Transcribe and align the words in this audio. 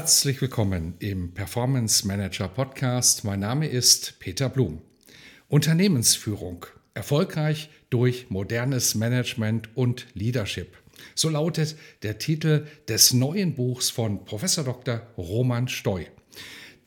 Herzlich 0.00 0.40
willkommen 0.40 0.94
im 0.98 1.34
Performance 1.34 2.06
Manager 2.06 2.48
Podcast. 2.48 3.22
Mein 3.24 3.40
Name 3.40 3.68
ist 3.68 4.18
Peter 4.18 4.48
Blum. 4.48 4.80
Unternehmensführung. 5.46 6.64
Erfolgreich 6.94 7.68
durch 7.90 8.30
modernes 8.30 8.94
Management 8.94 9.68
und 9.76 10.06
Leadership. 10.14 10.78
So 11.14 11.28
lautet 11.28 11.76
der 12.02 12.16
Titel 12.16 12.66
des 12.88 13.12
neuen 13.12 13.54
Buchs 13.54 13.90
von 13.90 14.24
Prof. 14.24 14.42
Dr. 14.64 15.02
Roman 15.18 15.68
Steu. 15.68 16.06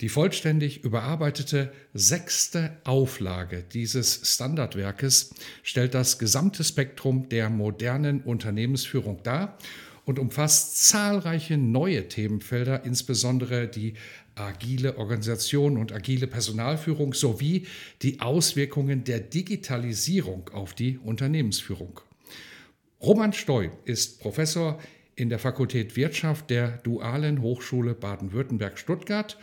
Die 0.01 0.09
vollständig 0.09 0.83
überarbeitete 0.83 1.71
sechste 1.93 2.77
Auflage 2.83 3.61
dieses 3.61 4.21
Standardwerkes 4.23 5.35
stellt 5.61 5.93
das 5.93 6.17
gesamte 6.17 6.63
Spektrum 6.63 7.29
der 7.29 7.51
modernen 7.51 8.21
Unternehmensführung 8.21 9.21
dar 9.21 9.59
und 10.05 10.19
umfasst 10.19 10.87
zahlreiche 10.87 11.57
neue 11.57 12.07
Themenfelder, 12.07 12.83
insbesondere 12.83 13.67
die 13.67 13.93
agile 14.35 14.97
Organisation 14.97 15.77
und 15.77 15.91
agile 15.91 16.27
Personalführung 16.27 17.13
sowie 17.13 17.67
die 18.01 18.19
Auswirkungen 18.19 19.03
der 19.03 19.19
Digitalisierung 19.19 20.49
auf 20.53 20.73
die 20.73 20.97
Unternehmensführung. 20.97 21.99
Roman 23.01 23.33
Steu 23.33 23.69
ist 23.85 24.19
Professor 24.19 24.79
in 25.15 25.29
der 25.29 25.39
Fakultät 25.39 25.95
Wirtschaft 25.95 26.49
der 26.49 26.77
Dualen 26.79 27.41
Hochschule 27.41 27.93
Baden-Württemberg-Stuttgart 27.93 29.37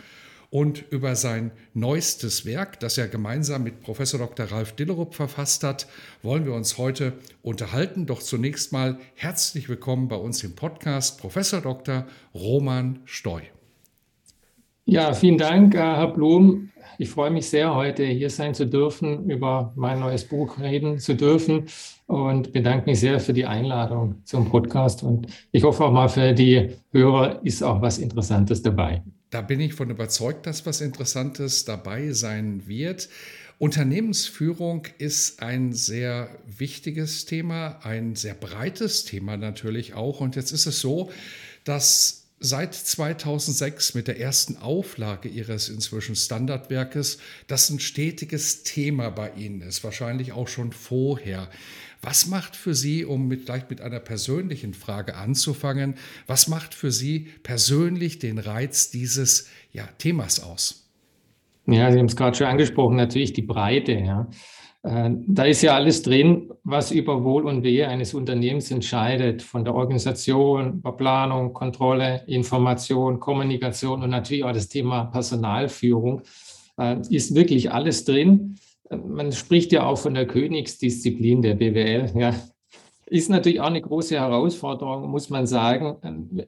und 0.51 0.85
über 0.91 1.15
sein 1.15 1.53
neuestes 1.75 2.45
Werk, 2.45 2.81
das 2.81 2.99
er 2.99 3.07
gemeinsam 3.07 3.63
mit 3.63 3.81
Professor 3.81 4.19
Dr. 4.19 4.47
Ralf 4.47 4.73
Dillerup 4.73 5.15
verfasst 5.15 5.63
hat, 5.63 5.87
wollen 6.23 6.45
wir 6.45 6.55
uns 6.55 6.77
heute 6.77 7.15
unterhalten. 7.43 8.07
Doch 8.07 8.21
zunächst 8.21 8.73
mal 8.73 8.99
herzlich 9.15 9.69
willkommen 9.69 10.09
bei 10.09 10.17
uns 10.17 10.43
im 10.43 10.57
Podcast 10.57 11.21
Professor 11.21 11.61
Dr. 11.61 12.07
Roman 12.35 12.99
Steu. 13.05 13.41
Ja, 14.87 15.13
vielen 15.13 15.39
Dank, 15.39 15.75
äh, 15.77 15.79
Herr 15.79 16.13
Blum. 16.13 16.71
Ich 16.99 17.11
freue 17.11 17.31
mich 17.31 17.49
sehr, 17.49 17.75
heute 17.75 18.05
hier 18.05 18.29
sein 18.29 18.55
zu 18.55 18.67
dürfen, 18.67 19.31
über 19.31 19.73
mein 19.77 20.01
neues 20.01 20.25
Buch 20.25 20.59
reden 20.59 20.99
zu 20.99 21.15
dürfen 21.15 21.67
und 22.07 22.53
bedanke 22.53 22.91
mich 22.91 22.99
sehr 22.99 23.21
für 23.21 23.33
die 23.33 23.47
Einladung 23.47 24.17
zum 24.25 24.51
Podcast. 24.51 25.05
Und 25.05 25.29
ich 25.53 25.63
hoffe 25.63 25.85
auch 25.85 25.93
mal 25.93 26.09
für 26.09 26.33
die 26.33 26.71
Hörer 26.91 27.41
ist 27.45 27.63
auch 27.63 27.81
was 27.81 27.99
Interessantes 27.99 28.63
dabei. 28.63 29.05
Da 29.31 29.41
bin 29.41 29.61
ich 29.61 29.75
von 29.75 29.91
überzeugt, 29.91 30.47
dass 30.47 30.67
was 30.67 30.81
Interessantes 30.81 31.65
dabei 31.65 32.13
sein 32.13 32.67
wird. 32.67 33.09
Unternehmensführung 33.59 34.87
ist 34.99 35.43
ein 35.43 35.73
sehr 35.73 36.31
wichtiges 36.47 37.27
Thema, 37.27 37.79
ein 37.85 38.17
sehr 38.17 38.35
breites 38.35 39.05
Thema 39.05 39.37
natürlich 39.37 39.95
auch. 39.95 40.21
Und 40.21 40.35
jetzt 40.35 40.51
ist 40.51 40.67
es 40.67 40.81
so, 40.81 41.13
dass 41.65 42.25
seit 42.41 42.75
2006 42.75 43.95
mit 43.95 44.09
der 44.09 44.19
ersten 44.19 44.57
Auflage 44.57 45.29
Ihres 45.29 45.69
inzwischen 45.69 46.17
Standardwerkes 46.17 47.19
das 47.47 47.69
ein 47.69 47.79
stetiges 47.81 48.63
Thema 48.63 49.11
bei 49.11 49.31
Ihnen 49.33 49.61
ist, 49.61 49.85
wahrscheinlich 49.85 50.33
auch 50.33 50.49
schon 50.49 50.73
vorher. 50.73 51.51
Was 52.03 52.27
macht 52.27 52.57
für 52.57 52.75
Sie, 52.75 53.05
um 53.05 53.29
mit, 53.29 53.43
vielleicht 53.43 53.69
mit 53.69 53.83
einer 53.83 54.01
persönlichen 54.01 54.73
Frage 54.73 55.17
anzufangen, 55.17 55.97
was 56.27 56.49
macht 56.49 56.73
für 56.73 56.91
Sie 56.91 57.29
persönlich 57.43 58.19
den 58.19 58.39
Reiz 58.39 58.91
dieses 58.91 59.49
ja, 59.73 59.87
Themas 59.99 60.43
aus? 60.43 60.89
Ja, 61.67 61.93
Sie 61.93 61.99
haben 61.99 62.07
es 62.07 62.17
gerade 62.17 62.37
schon 62.37 62.47
angesprochen, 62.47 62.97
natürlich 62.97 63.35
die 63.35 63.43
Breite. 63.43 63.93
Ja. 63.93 64.29
Äh, 64.83 65.11
da 65.27 65.45
ist 65.45 65.61
ja 65.61 65.75
alles 65.75 66.03
drin, 66.03 66.51
was 66.65 66.91
über 66.91 67.23
Wohl 67.23 67.45
und 67.45 67.63
Wehe 67.63 67.87
eines 67.87 68.15
Unternehmens 68.15 68.71
entscheidet, 68.71 69.43
von 69.43 69.65
der 69.65 69.75
Organisation, 69.75 70.79
über 70.79 70.97
Planung, 70.97 71.53
Kontrolle, 71.53 72.23
Information, 72.27 73.21
Kommunikation 73.21 74.03
und 74.03 74.11
natürlich 74.11 74.45
auch 74.45 74.53
das 74.53 74.69
Thema 74.69 75.05
Personalführung. 75.05 76.23
Äh, 76.79 76.97
ist 77.11 77.35
wirklich 77.35 77.71
alles 77.71 78.05
drin 78.05 78.57
man 78.91 79.33
spricht 79.33 79.73
ja 79.73 79.87
auch 79.87 79.99
von 79.99 80.15
der 80.15 80.27
Königsdisziplin 80.27 81.43
der 81.43 81.55
BWL. 81.55 82.11
Ja. 82.15 82.35
Ist 83.07 83.29
natürlich 83.29 83.61
auch 83.61 83.67
eine 83.67 83.81
große 83.81 84.15
Herausforderung, 84.15 85.11
muss 85.11 85.31
man 85.31 85.47
sagen, 85.47 85.97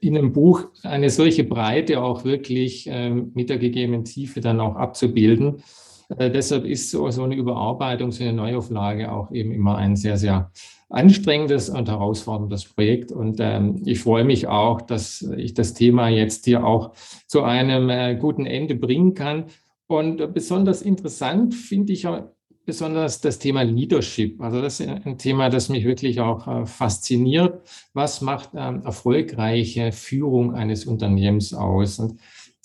in 0.01 0.17
einem 0.17 0.33
Buch 0.33 0.67
eine 0.85 1.11
solche 1.11 1.43
Breite 1.43 2.01
auch 2.01 2.25
wirklich 2.25 2.89
äh, 2.89 3.11
mit 3.11 3.51
der 3.51 3.59
gegebenen 3.59 4.05
Tiefe 4.05 4.41
dann 4.41 4.61
auch 4.61 4.77
abzubilden. 4.77 5.63
Äh, 6.19 6.31
deshalb 6.31 6.65
ist 6.65 6.91
so, 6.91 7.11
so 7.11 7.25
eine 7.25 7.35
Überarbeitung, 7.35 8.13
so 8.13 8.23
eine 8.23 8.33
Neuauflage 8.33 9.11
auch 9.11 9.33
eben 9.33 9.53
immer 9.53 9.77
ein 9.77 9.97
sehr, 9.97 10.17
sehr 10.17 10.53
anstrengendes 10.89 11.71
und 11.71 11.89
herausforderndes 11.89 12.67
Projekt. 12.67 13.13
Und 13.13 13.39
ähm, 13.41 13.83
ich 13.85 14.01
freue 14.01 14.25
mich 14.25 14.47
auch, 14.47 14.83
dass 14.83 15.23
ich 15.37 15.55
das 15.55 15.75
Thema 15.75 16.09
jetzt 16.09 16.45
hier 16.45 16.65
auch 16.65 16.93
zu 17.27 17.43
einem 17.43 17.89
äh, 17.91 18.15
guten 18.15 18.47
Ende 18.47 18.75
bringen 18.75 19.15
kann. 19.15 19.47
Und 19.93 20.33
besonders 20.33 20.81
interessant 20.81 21.55
finde 21.55 21.93
ich 21.93 22.09
besonders 22.65 23.21
das 23.21 23.39
Thema 23.39 23.61
Leadership. 23.61 24.41
Also 24.41 24.63
das 24.63 24.81
ist 24.81 24.89
ein 24.89 25.19
Thema, 25.19 25.51
das 25.51 25.69
mich 25.69 25.85
wirklich 25.85 26.19
auch 26.19 26.47
äh, 26.47 26.65
fasziniert. 26.65 27.61
Was 27.93 28.23
macht 28.23 28.51
ähm, 28.55 28.83
erfolgreiche 28.85 29.93
Führung 29.93 30.55
eines 30.55 30.87
Unternehmens 30.87 31.53
aus? 31.53 31.99
Und 31.99 32.19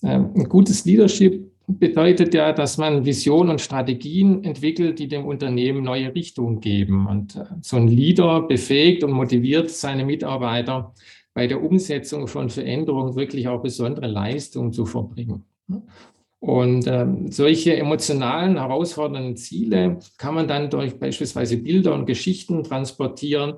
ähm, 0.03 0.29
ein 0.35 0.47
gutes 0.47 0.85
Leadership 0.85 1.51
bedeutet 1.67 2.33
ja, 2.33 2.53
dass 2.53 2.77
man 2.77 3.05
Visionen 3.05 3.49
und 3.49 3.59
Strategien 3.59 4.45
entwickelt, 4.45 4.97
die 4.97 5.09
dem 5.09 5.25
Unternehmen 5.25 5.83
neue 5.83 6.15
Richtung 6.15 6.61
geben. 6.61 7.07
Und 7.07 7.35
äh, 7.35 7.43
so 7.61 7.75
ein 7.75 7.89
Leader 7.89 8.43
befähigt 8.43 9.03
und 9.03 9.11
motiviert 9.11 9.69
seine 9.69 10.05
Mitarbeiter 10.05 10.93
bei 11.33 11.45
der 11.45 11.61
Umsetzung 11.61 12.27
von 12.27 12.49
Veränderungen 12.49 13.17
wirklich 13.17 13.49
auch 13.49 13.61
besondere 13.61 14.07
Leistungen 14.07 14.71
zu 14.71 14.85
verbringen. 14.85 15.43
Und 16.39 16.85
ähm, 16.87 17.31
solche 17.31 17.75
emotionalen, 17.75 18.57
herausfordernden 18.57 19.37
Ziele 19.37 19.99
kann 20.17 20.35
man 20.35 20.47
dann 20.47 20.69
durch 20.69 20.99
beispielsweise 20.99 21.57
Bilder 21.57 21.93
und 21.95 22.05
Geschichten 22.05 22.63
transportieren. 22.63 23.55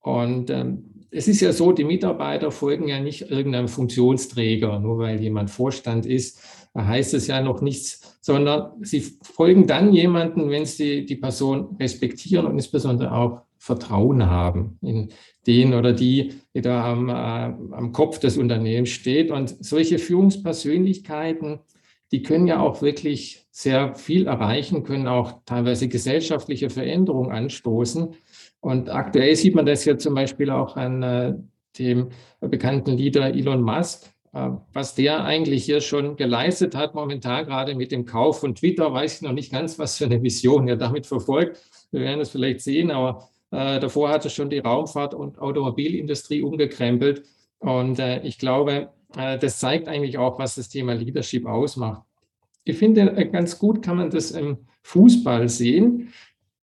Und 0.00 0.48
ähm, 0.50 1.06
es 1.10 1.28
ist 1.28 1.42
ja 1.42 1.52
so, 1.52 1.72
die 1.72 1.84
Mitarbeiter 1.84 2.50
folgen 2.50 2.88
ja 2.88 3.00
nicht 3.00 3.30
irgendeinem 3.30 3.68
Funktionsträger, 3.68 4.80
nur 4.80 4.98
weil 4.98 5.20
jemand 5.20 5.50
Vorstand 5.50 6.06
ist, 6.06 6.40
heißt 6.74 7.12
es 7.12 7.26
ja 7.26 7.42
noch 7.42 7.60
nichts, 7.60 8.18
sondern 8.22 8.72
sie 8.82 9.00
folgen 9.00 9.66
dann 9.66 9.92
jemanden, 9.92 10.48
wenn 10.48 10.64
sie 10.64 11.04
die 11.04 11.16
Person 11.16 11.76
respektieren 11.78 12.46
und 12.46 12.54
insbesondere 12.54 13.12
auch 13.12 13.42
Vertrauen 13.58 14.26
haben 14.26 14.78
in 14.80 15.10
den 15.46 15.74
oder 15.74 15.92
die, 15.92 16.34
die 16.54 16.62
da 16.62 16.92
am, 16.92 17.08
äh, 17.08 17.12
am 17.12 17.92
Kopf 17.92 18.18
des 18.18 18.36
Unternehmens 18.36 18.88
steht. 18.88 19.30
Und 19.30 19.54
solche 19.64 19.98
Führungspersönlichkeiten, 19.98 21.60
die 22.12 22.22
können 22.22 22.46
ja 22.46 22.60
auch 22.60 22.82
wirklich 22.82 23.46
sehr 23.50 23.94
viel 23.94 24.26
erreichen, 24.26 24.84
können 24.84 25.08
auch 25.08 25.40
teilweise 25.46 25.88
gesellschaftliche 25.88 26.70
Veränderungen 26.70 27.32
anstoßen. 27.32 28.14
Und 28.60 28.90
aktuell 28.90 29.34
sieht 29.34 29.54
man 29.54 29.66
das 29.66 29.84
ja 29.84 29.96
zum 29.96 30.14
Beispiel 30.14 30.50
auch 30.50 30.76
an 30.76 31.02
äh, 31.02 31.34
dem 31.78 32.10
bekannten 32.40 32.96
Leader 32.96 33.34
Elon 33.34 33.62
Musk, 33.62 34.04
äh, 34.34 34.50
was 34.72 34.94
der 34.94 35.24
eigentlich 35.24 35.64
hier 35.64 35.80
schon 35.80 36.16
geleistet 36.16 36.74
hat, 36.74 36.94
momentan 36.94 37.46
gerade 37.46 37.74
mit 37.74 37.92
dem 37.92 38.04
Kauf 38.04 38.40
von 38.40 38.54
Twitter, 38.54 38.92
weiß 38.92 39.16
ich 39.16 39.22
noch 39.22 39.32
nicht 39.32 39.50
ganz, 39.50 39.78
was 39.78 39.96
für 39.96 40.04
eine 40.04 40.22
Vision 40.22 40.68
er 40.68 40.76
damit 40.76 41.06
verfolgt. 41.06 41.60
Wir 41.90 42.02
werden 42.02 42.20
es 42.20 42.30
vielleicht 42.30 42.60
sehen, 42.60 42.90
aber 42.90 43.28
äh, 43.50 43.80
davor 43.80 44.10
hat 44.10 44.24
er 44.24 44.30
schon 44.30 44.50
die 44.50 44.60
Raumfahrt- 44.60 45.14
und 45.14 45.38
Automobilindustrie 45.38 46.42
umgekrempelt. 46.42 47.22
Und 47.58 47.98
äh, 47.98 48.22
ich 48.22 48.38
glaube, 48.38 48.90
das 49.14 49.58
zeigt 49.58 49.88
eigentlich 49.88 50.18
auch, 50.18 50.38
was 50.38 50.54
das 50.54 50.68
Thema 50.68 50.94
Leadership 50.94 51.46
ausmacht. 51.46 52.02
Ich 52.64 52.76
finde, 52.76 53.02
äh, 53.16 53.26
ganz 53.26 53.58
gut 53.58 53.82
kann 53.82 53.96
man 53.96 54.10
das 54.10 54.30
im 54.30 54.58
Fußball 54.82 55.48
sehen. 55.48 56.12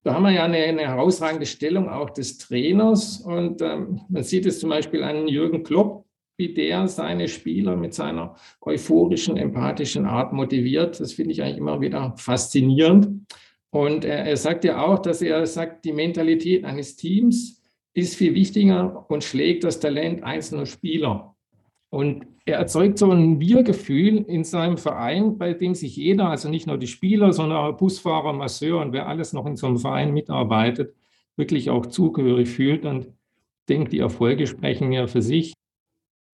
Da 0.04 0.13
haben 0.13 0.24
wir 0.24 0.31
ja 0.31 0.46
eine, 0.46 0.57
eine 0.57 0.81
herausragende 0.88 1.46
Stellung 1.46 1.90
auch 1.90 2.10
des 2.10 2.38
Trainers. 2.38 3.19
Und 3.19 3.62
ähm, 3.62 4.01
man 4.10 4.24
sieht 4.24 4.46
es 4.46 4.60
zum 4.60 4.69
Beispiel 4.69 5.04
an 5.04 5.28
Jürgen 5.28 5.63
Klopp, 5.63 6.06
wie 6.38 6.54
der 6.54 6.88
seine 6.88 7.28
Spieler 7.28 7.75
mit 7.75 7.94
seiner 7.94 8.36
euphorischen, 8.62 9.36
empathischen 9.36 10.06
Art 10.06 10.31
motiviert. 10.31 11.00
Das 11.00 11.13
finde 11.13 11.34
ich 11.34 11.44
eigentlich 11.44 11.57
immer 11.57 11.81
wieder 11.81 12.13
faszinierend. 12.18 13.28
Und 13.72 14.06
er, 14.06 14.25
er 14.25 14.38
sagt 14.38 14.63
ja 14.63 14.84
auch, 14.84 15.00
dass 15.00 15.22
er 15.22 15.46
sagt, 15.46 15.84
die 15.84 15.94
Mentalität 15.94 16.63
eines 16.63 16.96
Teams 16.96 17.62
ist 17.94 18.16
viel 18.16 18.34
wichtiger 18.34 19.06
und 19.10 19.24
schlägt 19.24 19.66
das 19.66 19.81
Talent 19.81 20.24
einzelner 20.24 20.66
Spieler. 20.66 21.36
Und 21.89 22.27
er 22.45 22.57
erzeugt 22.57 23.00
so 23.00 23.12
ein 23.12 23.39
Wir-Gefühl 23.39 24.25
in 24.27 24.44
seinem 24.44 24.77
Verein, 24.77 25.38
bei 25.38 25.53
dem 25.53 25.74
sich 25.74 25.95
jeder, 25.95 26.30
also 26.30 26.50
nicht 26.50 26.68
nur 26.68 26.77
die 26.77 26.88
Spieler, 26.88 27.33
sondern 27.33 27.57
auch 27.57 27.77
Busfahrer, 27.77 28.33
Masseur 28.33 28.80
und 28.81 28.94
wer 28.94 29.07
alles 29.07 29.33
noch 29.33 29.45
in 29.45 29.56
so 29.56 29.68
einem 29.68 29.77
Verein 29.77 30.13
mitarbeitet, 30.13 30.94
wirklich 31.36 31.69
auch 31.69 31.88
zugehörig 31.88 32.50
fühlt 32.50 32.86
und 32.86 33.07
denkt, 33.69 33.91
die 33.91 34.00
Erfolge 34.00 34.45
sprechen 34.45 34.91
ja 34.91 35.07
für 35.07 35.21
sich. 35.21 35.53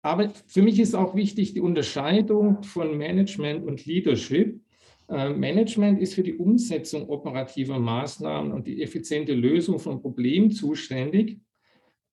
Aber 0.03 0.31
für 0.47 0.62
mich 0.62 0.79
ist 0.81 0.95
auch 0.95 1.15
wichtig 1.15 1.55
die 1.55 1.61
Unterscheidung 1.61 2.62
von 2.62 2.99
Management 2.99 3.65
und 3.65 3.87
Leadership. 3.87 4.61
Äh, 5.09 5.31
Management 5.31 6.01
ist 6.01 6.15
für 6.15 6.23
die 6.23 6.35
Umsetzung 6.35 7.09
operativer 7.09 7.79
Maßnahmen 7.79 8.53
und 8.53 8.67
die 8.67 8.83
effiziente 8.83 9.35
Lösung 9.35 9.79
von 9.79 10.03
Problemen 10.03 10.51
zuständig. 10.51 11.41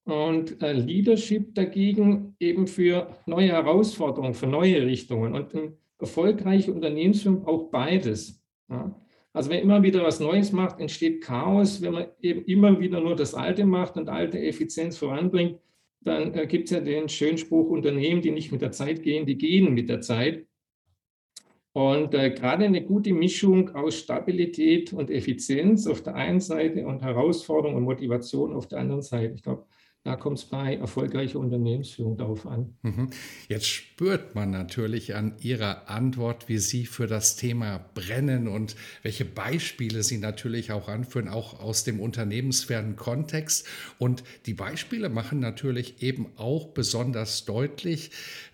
Und 0.04 0.60
äh, 0.62 0.72
Leadership 0.72 1.54
dagegen 1.54 2.34
eben 2.40 2.66
für 2.66 3.16
neue 3.26 3.48
Herausforderungen, 3.48 4.34
für 4.34 4.48
neue 4.48 4.84
Richtungen. 4.84 5.34
Und 5.34 5.54
eine 5.54 5.76
erfolgreiche 5.98 6.72
Unternehmensführung 6.72 7.42
braucht 7.42 7.70
beides. 7.70 8.42
Ja. 8.68 8.98
Also 9.32 9.50
wer 9.50 9.62
immer 9.62 9.82
wieder 9.82 10.02
was 10.02 10.20
Neues 10.20 10.52
macht, 10.52 10.80
entsteht 10.80 11.22
Chaos. 11.22 11.80
Wenn 11.80 11.92
man 11.92 12.06
eben 12.20 12.44
immer 12.44 12.78
wieder 12.80 13.00
nur 13.00 13.16
das 13.16 13.34
Alte 13.34 13.64
macht 13.64 13.96
und 13.96 14.08
alte 14.08 14.38
Effizienz 14.38 14.98
voranbringt, 14.98 15.58
dann 16.00 16.34
äh, 16.34 16.46
gibt 16.46 16.64
es 16.64 16.72
ja 16.72 16.80
den 16.80 17.08
schönen 17.08 17.38
Spruch, 17.38 17.70
Unternehmen, 17.70 18.20
die 18.20 18.30
nicht 18.30 18.52
mit 18.52 18.60
der 18.60 18.72
Zeit 18.72 19.02
gehen, 19.02 19.24
die 19.24 19.38
gehen 19.38 19.72
mit 19.72 19.88
der 19.88 20.00
Zeit. 20.00 20.46
Und 21.72 22.12
äh, 22.12 22.30
gerade 22.30 22.66
eine 22.66 22.84
gute 22.84 23.14
Mischung 23.14 23.74
aus 23.74 23.98
Stabilität 23.98 24.92
und 24.92 25.10
Effizienz 25.10 25.86
auf 25.86 26.02
der 26.02 26.14
einen 26.14 26.40
Seite 26.40 26.86
und 26.86 27.02
Herausforderung 27.02 27.76
und 27.76 27.84
Motivation 27.84 28.52
auf 28.52 28.68
der 28.68 28.80
anderen 28.80 29.00
Seite. 29.00 29.34
Ich 29.34 29.42
glaube, 29.42 29.64
da 30.04 30.16
kommt 30.16 30.38
es 30.38 30.44
bei 30.44 30.74
erfolgreicher 30.74 31.38
Unternehmensführung 31.38 32.16
darauf 32.16 32.44
an. 32.44 32.74
Mhm. 32.82 33.10
Jetzt 33.48 33.68
spürt 33.68 34.34
man 34.34 34.50
natürlich 34.50 35.14
an 35.14 35.36
Ihrer 35.40 35.88
Antwort, 35.88 36.48
wie 36.48 36.58
Sie 36.58 36.86
für 36.86 37.06
das 37.06 37.36
Thema 37.36 37.78
brennen 37.94 38.48
und 38.48 38.74
welche 39.02 39.24
Beispiele 39.24 40.02
Sie 40.02 40.18
natürlich 40.18 40.72
auch 40.72 40.88
anführen, 40.88 41.28
auch 41.28 41.60
aus 41.60 41.84
dem 41.84 42.00
unternehmensfernen 42.00 42.96
Kontext. 42.96 43.68
Und 43.98 44.24
die 44.46 44.54
Beispiele 44.54 45.08
machen 45.08 45.38
natürlich 45.38 46.02
eben 46.02 46.26
auch 46.36 46.68
besonders 46.68 47.44
deutlich, 47.44 48.10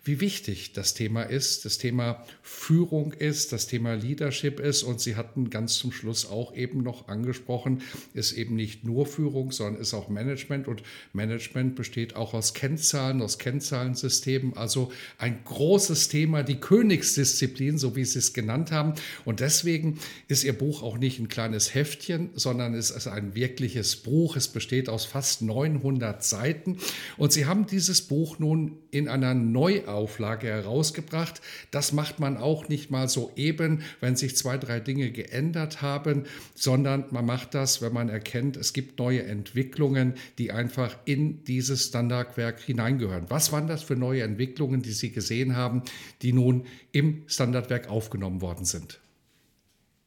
wie 0.08 0.20
wichtig 0.20 0.72
das 0.72 0.94
Thema 0.94 1.22
ist, 1.22 1.66
das 1.66 1.76
Thema 1.76 2.25
Führung 2.43 3.12
ist, 3.12 3.52
das 3.52 3.66
Thema 3.66 3.93
Leadership 3.93 4.58
ist. 4.58 4.82
Und 4.82 5.00
Sie 5.00 5.16
hatten 5.16 5.50
ganz 5.50 5.75
zum 5.75 5.93
Schluss 5.93 6.28
auch 6.28 6.55
eben 6.56 6.82
noch 6.82 7.08
angesprochen, 7.08 7.82
ist 8.14 8.32
eben 8.32 8.56
nicht 8.56 8.84
nur 8.84 9.05
Führung, 9.05 9.52
sondern 9.52 9.82
ist 9.82 9.93
auch 9.93 10.08
Management. 10.08 10.66
Und 10.66 10.82
Management 11.12 11.76
besteht 11.76 12.16
auch 12.16 12.32
aus 12.32 12.55
Kennzahlen, 12.55 13.20
aus 13.20 13.38
Kennzahlensystemen. 13.38 14.56
Also 14.56 14.90
ein 15.19 15.44
großes 15.44 16.08
Thema, 16.08 16.43
die 16.43 16.56
Königsdisziplin, 16.56 17.76
so 17.76 17.94
wie 17.94 18.06
Sie 18.06 18.19
es 18.19 18.32
genannt 18.32 18.72
haben. 18.72 18.94
Und 19.26 19.40
deswegen 19.40 19.99
ist 20.26 20.43
Ihr 20.43 20.56
Buch 20.56 20.82
auch 20.82 20.96
nicht 20.96 21.19
ein 21.19 21.28
kleines 21.28 21.75
Heftchen, 21.75 22.31
sondern 22.34 22.72
es 22.72 22.90
ist 22.90 23.08
ein 23.08 23.34
wirkliches 23.34 23.96
Buch. 23.96 24.37
Es 24.37 24.49
besteht 24.49 24.88
aus 24.88 25.04
fast 25.04 25.43
900 25.43 26.25
Seiten. 26.25 26.78
Und 27.19 27.34
Sie 27.34 27.44
haben 27.44 27.66
dieses 27.66 28.00
Buch 28.00 28.38
nun 28.38 28.78
in 28.90 29.06
einer 29.06 29.34
Neuauflage 29.34 29.98
Auflage 29.99 30.47
herausgebracht. 30.47 31.41
Das 31.71 31.93
macht 31.93 32.21
man 32.21 32.37
auch 32.37 32.69
nicht 32.69 32.91
mal 32.91 33.09
so 33.09 33.33
eben, 33.37 33.83
wenn 34.00 34.17
sich 34.17 34.37
zwei, 34.37 34.56
drei 34.56 34.81
Dinge 34.81 35.11
geändert 35.11 35.83
haben, 35.83 36.25
sondern 36.55 37.05
man 37.11 37.27
macht 37.27 37.55
das, 37.55 37.83
wenn 37.83 37.93
man 37.93 38.09
erkennt, 38.09 38.56
es 38.56 38.73
gibt 38.73 38.99
neue 38.99 39.25
Entwicklungen, 39.25 40.15
die 40.39 40.53
einfach 40.53 40.97
in 41.05 41.45
dieses 41.45 41.87
Standardwerk 41.89 42.61
hineingehören. 42.61 43.27
Was 43.29 43.53
waren 43.53 43.67
das 43.67 43.83
für 43.83 43.97
neue 43.97 44.23
Entwicklungen, 44.23 44.81
die 44.83 44.93
Sie 44.93 45.11
gesehen 45.11 45.56
haben, 45.56 45.83
die 46.23 46.33
nun 46.33 46.65
im 46.93 47.25
Standardwerk 47.27 47.91
aufgenommen 47.91 48.41
worden 48.41 48.65
sind? 48.65 49.00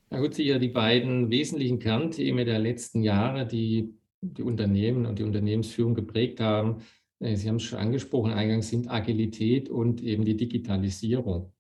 Na 0.10 0.20
gut, 0.20 0.34
sicher 0.34 0.60
die 0.60 0.70
beiden 0.70 1.30
wesentlichen 1.30 1.80
Kernthemen 1.80 2.46
der 2.46 2.60
letzten 2.60 3.02
Jahre, 3.02 3.46
die 3.46 3.94
die 4.22 4.44
Unternehmen 4.44 5.06
und 5.06 5.20
die 5.20 5.24
Unternehmensführung 5.24 5.96
geprägt 5.96 6.40
haben, 6.40 6.82
Sie 7.22 7.48
haben 7.48 7.58
es 7.58 7.64
schon 7.64 7.78
angesprochen, 7.78 8.32
eingangs 8.32 8.70
sind 8.70 8.90
Agilität 8.90 9.70
und 9.70 10.02
eben 10.02 10.26
die 10.26 10.36
Digitalisierung. 10.36 11.52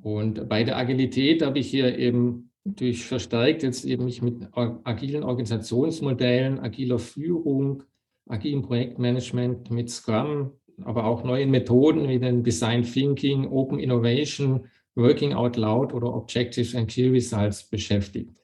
Und 0.00 0.48
bei 0.48 0.62
der 0.62 0.76
Agilität 0.76 1.42
habe 1.42 1.58
ich 1.58 1.68
hier 1.68 1.98
eben 1.98 2.52
durch 2.64 3.04
verstärkt 3.04 3.64
jetzt 3.64 3.84
eben 3.84 4.04
mich 4.04 4.22
mit 4.22 4.46
agilen 4.52 5.24
Organisationsmodellen, 5.24 6.60
agiler 6.60 7.00
Führung, 7.00 7.82
agilem 8.28 8.62
Projektmanagement 8.62 9.70
mit 9.72 9.90
Scrum, 9.90 10.52
aber 10.84 11.06
auch 11.06 11.24
neuen 11.24 11.50
Methoden 11.50 12.08
wie 12.08 12.20
den 12.20 12.44
Design 12.44 12.84
Thinking, 12.84 13.48
Open 13.48 13.80
Innovation, 13.80 14.66
Working 14.94 15.32
Out 15.32 15.56
Loud 15.56 15.92
oder 15.92 16.14
Objectives 16.14 16.76
and 16.76 16.88
Key 16.88 17.08
Results 17.08 17.64
beschäftigt. 17.64 18.36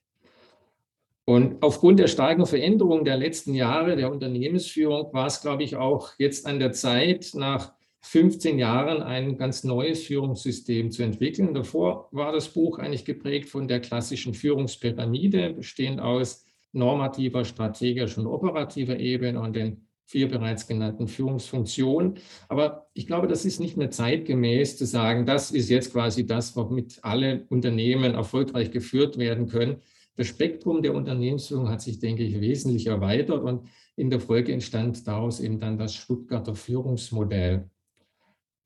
Und 1.26 1.62
aufgrund 1.62 1.98
der 2.00 2.08
starken 2.08 2.44
Veränderung 2.44 3.04
der 3.04 3.16
letzten 3.16 3.54
Jahre 3.54 3.96
der 3.96 4.12
Unternehmensführung 4.12 5.12
war 5.14 5.26
es, 5.26 5.40
glaube 5.40 5.62
ich, 5.62 5.76
auch 5.76 6.12
jetzt 6.18 6.46
an 6.46 6.58
der 6.58 6.72
Zeit, 6.72 7.30
nach 7.34 7.72
15 8.02 8.58
Jahren 8.58 9.02
ein 9.02 9.38
ganz 9.38 9.64
neues 9.64 10.02
Führungssystem 10.02 10.90
zu 10.90 11.02
entwickeln. 11.02 11.54
Davor 11.54 12.08
war 12.12 12.32
das 12.32 12.48
Buch 12.48 12.78
eigentlich 12.78 13.06
geprägt 13.06 13.48
von 13.48 13.66
der 13.66 13.80
klassischen 13.80 14.34
Führungspyramide, 14.34 15.54
bestehend 15.54 16.00
aus 16.00 16.44
normativer, 16.72 17.46
strategischer 17.46 18.20
und 18.20 18.26
operativer 18.26 18.98
Ebene 18.98 19.40
und 19.40 19.56
den 19.56 19.86
vier 20.06 20.28
bereits 20.28 20.66
genannten 20.66 21.08
Führungsfunktionen. 21.08 22.18
Aber 22.48 22.88
ich 22.92 23.06
glaube, 23.06 23.26
das 23.26 23.46
ist 23.46 23.58
nicht 23.58 23.78
mehr 23.78 23.90
zeitgemäß 23.90 24.76
zu 24.76 24.84
sagen, 24.84 25.24
das 25.24 25.50
ist 25.50 25.70
jetzt 25.70 25.92
quasi 25.92 26.26
das, 26.26 26.54
womit 26.56 26.98
alle 27.02 27.46
Unternehmen 27.48 28.14
erfolgreich 28.14 28.70
geführt 28.70 29.16
werden 29.16 29.48
können. 29.48 29.80
Das 30.16 30.28
Spektrum 30.28 30.82
der 30.82 30.94
Unternehmensführung 30.94 31.68
hat 31.68 31.82
sich, 31.82 31.98
denke 31.98 32.22
ich, 32.22 32.40
wesentlich 32.40 32.86
erweitert 32.86 33.42
und 33.42 33.68
in 33.96 34.10
der 34.10 34.20
Folge 34.20 34.52
entstand 34.52 35.06
daraus 35.06 35.40
eben 35.40 35.58
dann 35.58 35.78
das 35.78 35.94
Stuttgarter 35.94 36.54
Führungsmodell. 36.54 37.68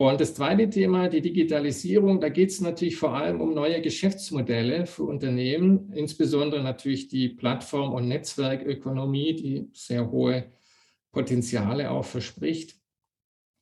Und 0.00 0.20
das 0.20 0.34
zweite 0.34 0.70
Thema, 0.70 1.08
die 1.08 1.20
Digitalisierung, 1.20 2.20
da 2.20 2.28
geht 2.28 2.50
es 2.50 2.60
natürlich 2.60 2.96
vor 2.96 3.14
allem 3.14 3.40
um 3.40 3.52
neue 3.52 3.82
Geschäftsmodelle 3.82 4.86
für 4.86 5.02
Unternehmen, 5.02 5.92
insbesondere 5.92 6.62
natürlich 6.62 7.08
die 7.08 7.30
Plattform- 7.30 7.92
und 7.92 8.06
Netzwerkökonomie, 8.06 9.34
die 9.34 9.68
sehr 9.72 10.08
hohe 10.08 10.52
Potenziale 11.10 11.90
auch 11.90 12.04
verspricht, 12.04 12.76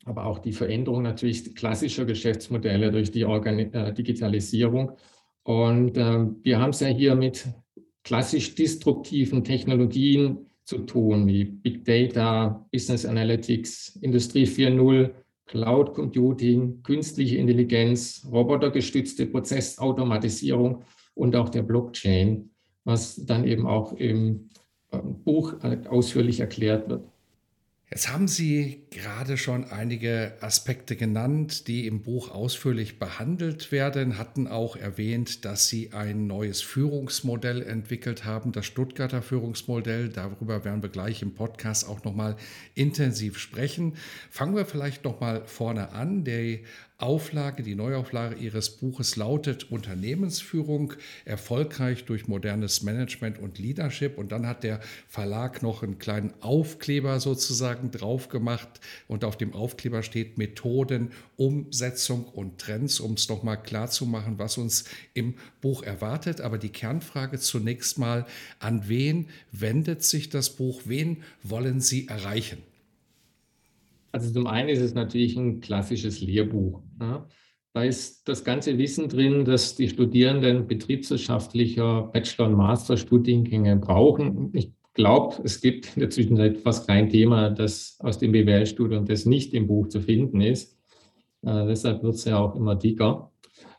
aber 0.04 0.26
auch 0.26 0.38
die 0.38 0.52
Veränderung 0.52 1.02
natürlich 1.02 1.54
klassischer 1.54 2.04
Geschäftsmodelle 2.04 2.92
durch 2.92 3.10
die 3.10 3.24
Organi 3.24 3.70
äh, 3.72 3.94
Digitalisierung. 3.94 4.92
Und 5.42 5.96
äh, 5.96 6.26
wir 6.42 6.60
haben 6.60 6.70
es 6.70 6.80
ja 6.80 6.88
hier 6.88 7.14
mit 7.14 7.46
klassisch 8.06 8.54
destruktiven 8.54 9.42
Technologien 9.42 10.46
zu 10.62 10.78
tun, 10.78 11.26
wie 11.26 11.42
Big 11.42 11.84
Data, 11.84 12.64
Business 12.70 13.04
Analytics, 13.04 13.98
Industrie 14.00 14.44
4.0, 14.44 15.10
Cloud 15.46 15.92
Computing, 15.92 16.84
künstliche 16.84 17.36
Intelligenz, 17.38 18.24
robotergestützte 18.30 19.26
Prozessautomatisierung 19.26 20.84
und 21.14 21.34
auch 21.34 21.48
der 21.48 21.62
Blockchain, 21.62 22.50
was 22.84 23.16
dann 23.26 23.44
eben 23.44 23.66
auch 23.66 23.92
im 23.94 24.50
äh, 24.92 24.98
Buch 24.98 25.54
ausführlich 25.88 26.38
erklärt 26.38 26.88
wird. 26.88 27.08
Jetzt 27.88 28.12
haben 28.12 28.26
Sie 28.26 28.82
gerade 28.90 29.36
schon 29.36 29.64
einige 29.64 30.32
Aspekte 30.40 30.96
genannt, 30.96 31.68
die 31.68 31.86
im 31.86 32.02
Buch 32.02 32.32
ausführlich 32.32 32.98
behandelt 32.98 33.70
werden, 33.70 34.18
hatten 34.18 34.48
auch 34.48 34.74
erwähnt, 34.74 35.44
dass 35.44 35.68
Sie 35.68 35.92
ein 35.92 36.26
neues 36.26 36.62
Führungsmodell 36.62 37.62
entwickelt 37.62 38.24
haben, 38.24 38.50
das 38.50 38.66
Stuttgarter 38.66 39.22
Führungsmodell. 39.22 40.08
Darüber 40.08 40.64
werden 40.64 40.82
wir 40.82 40.88
gleich 40.88 41.22
im 41.22 41.34
Podcast 41.34 41.88
auch 41.88 42.02
nochmal 42.02 42.36
intensiv 42.74 43.38
sprechen. 43.38 43.94
Fangen 44.30 44.56
wir 44.56 44.66
vielleicht 44.66 45.04
nochmal 45.04 45.44
vorne 45.46 45.92
an. 45.92 46.24
Der 46.24 46.58
Auflage, 46.98 47.62
die 47.62 47.74
Neuauflage 47.74 48.36
Ihres 48.36 48.70
Buches 48.70 49.16
lautet 49.16 49.70
Unternehmensführung 49.70 50.94
erfolgreich 51.26 52.06
durch 52.06 52.26
modernes 52.26 52.82
Management 52.82 53.38
und 53.38 53.58
Leadership. 53.58 54.16
Und 54.16 54.32
dann 54.32 54.46
hat 54.46 54.64
der 54.64 54.80
Verlag 55.06 55.62
noch 55.62 55.82
einen 55.82 55.98
kleinen 55.98 56.32
Aufkleber 56.40 57.20
sozusagen 57.20 57.90
drauf 57.90 58.30
gemacht. 58.30 58.68
Und 59.08 59.24
auf 59.24 59.36
dem 59.36 59.52
Aufkleber 59.52 60.02
steht 60.02 60.38
Methoden, 60.38 61.10
Umsetzung 61.36 62.24
und 62.24 62.58
Trends, 62.58 62.98
um 62.98 63.12
es 63.12 63.28
nochmal 63.28 63.62
klar 63.62 63.90
zu 63.90 64.06
machen, 64.06 64.38
was 64.38 64.56
uns 64.56 64.84
im 65.12 65.34
Buch 65.60 65.82
erwartet. 65.82 66.40
Aber 66.40 66.56
die 66.56 66.70
Kernfrage 66.70 67.38
zunächst 67.38 67.98
mal, 67.98 68.24
an 68.58 68.88
wen 68.88 69.28
wendet 69.52 70.02
sich 70.02 70.30
das 70.30 70.48
Buch? 70.48 70.80
Wen 70.86 71.22
wollen 71.42 71.82
Sie 71.82 72.08
erreichen? 72.08 72.62
Also 74.16 74.32
zum 74.32 74.46
einen 74.46 74.70
ist 74.70 74.80
es 74.80 74.94
natürlich 74.94 75.36
ein 75.36 75.60
klassisches 75.60 76.22
Lehrbuch. 76.22 76.80
Ja. 76.98 77.28
Da 77.74 77.82
ist 77.82 78.26
das 78.26 78.44
ganze 78.44 78.78
Wissen 78.78 79.10
drin, 79.10 79.44
das 79.44 79.74
die 79.74 79.90
Studierenden 79.90 80.66
betriebswirtschaftlicher 80.66 82.04
Bachelor- 82.14 82.46
und 82.46 82.54
Masterstudiengänge 82.54 83.76
brauchen. 83.76 84.48
Ich 84.54 84.72
glaube, 84.94 85.42
es 85.44 85.60
gibt 85.60 85.94
in 85.94 86.00
der 86.00 86.08
Zwischenzeit 86.08 86.56
fast 86.56 86.86
kein 86.88 87.10
Thema, 87.10 87.50
das 87.50 87.98
aus 88.00 88.16
dem 88.16 88.32
BWL-Studium, 88.32 89.04
das 89.04 89.26
nicht 89.26 89.52
im 89.52 89.66
Buch 89.66 89.88
zu 89.88 90.00
finden 90.00 90.40
ist. 90.40 90.78
Äh, 91.42 91.66
deshalb 91.66 92.02
wird 92.02 92.14
es 92.14 92.24
ja 92.24 92.38
auch 92.38 92.56
immer 92.56 92.74
dicker. 92.74 93.32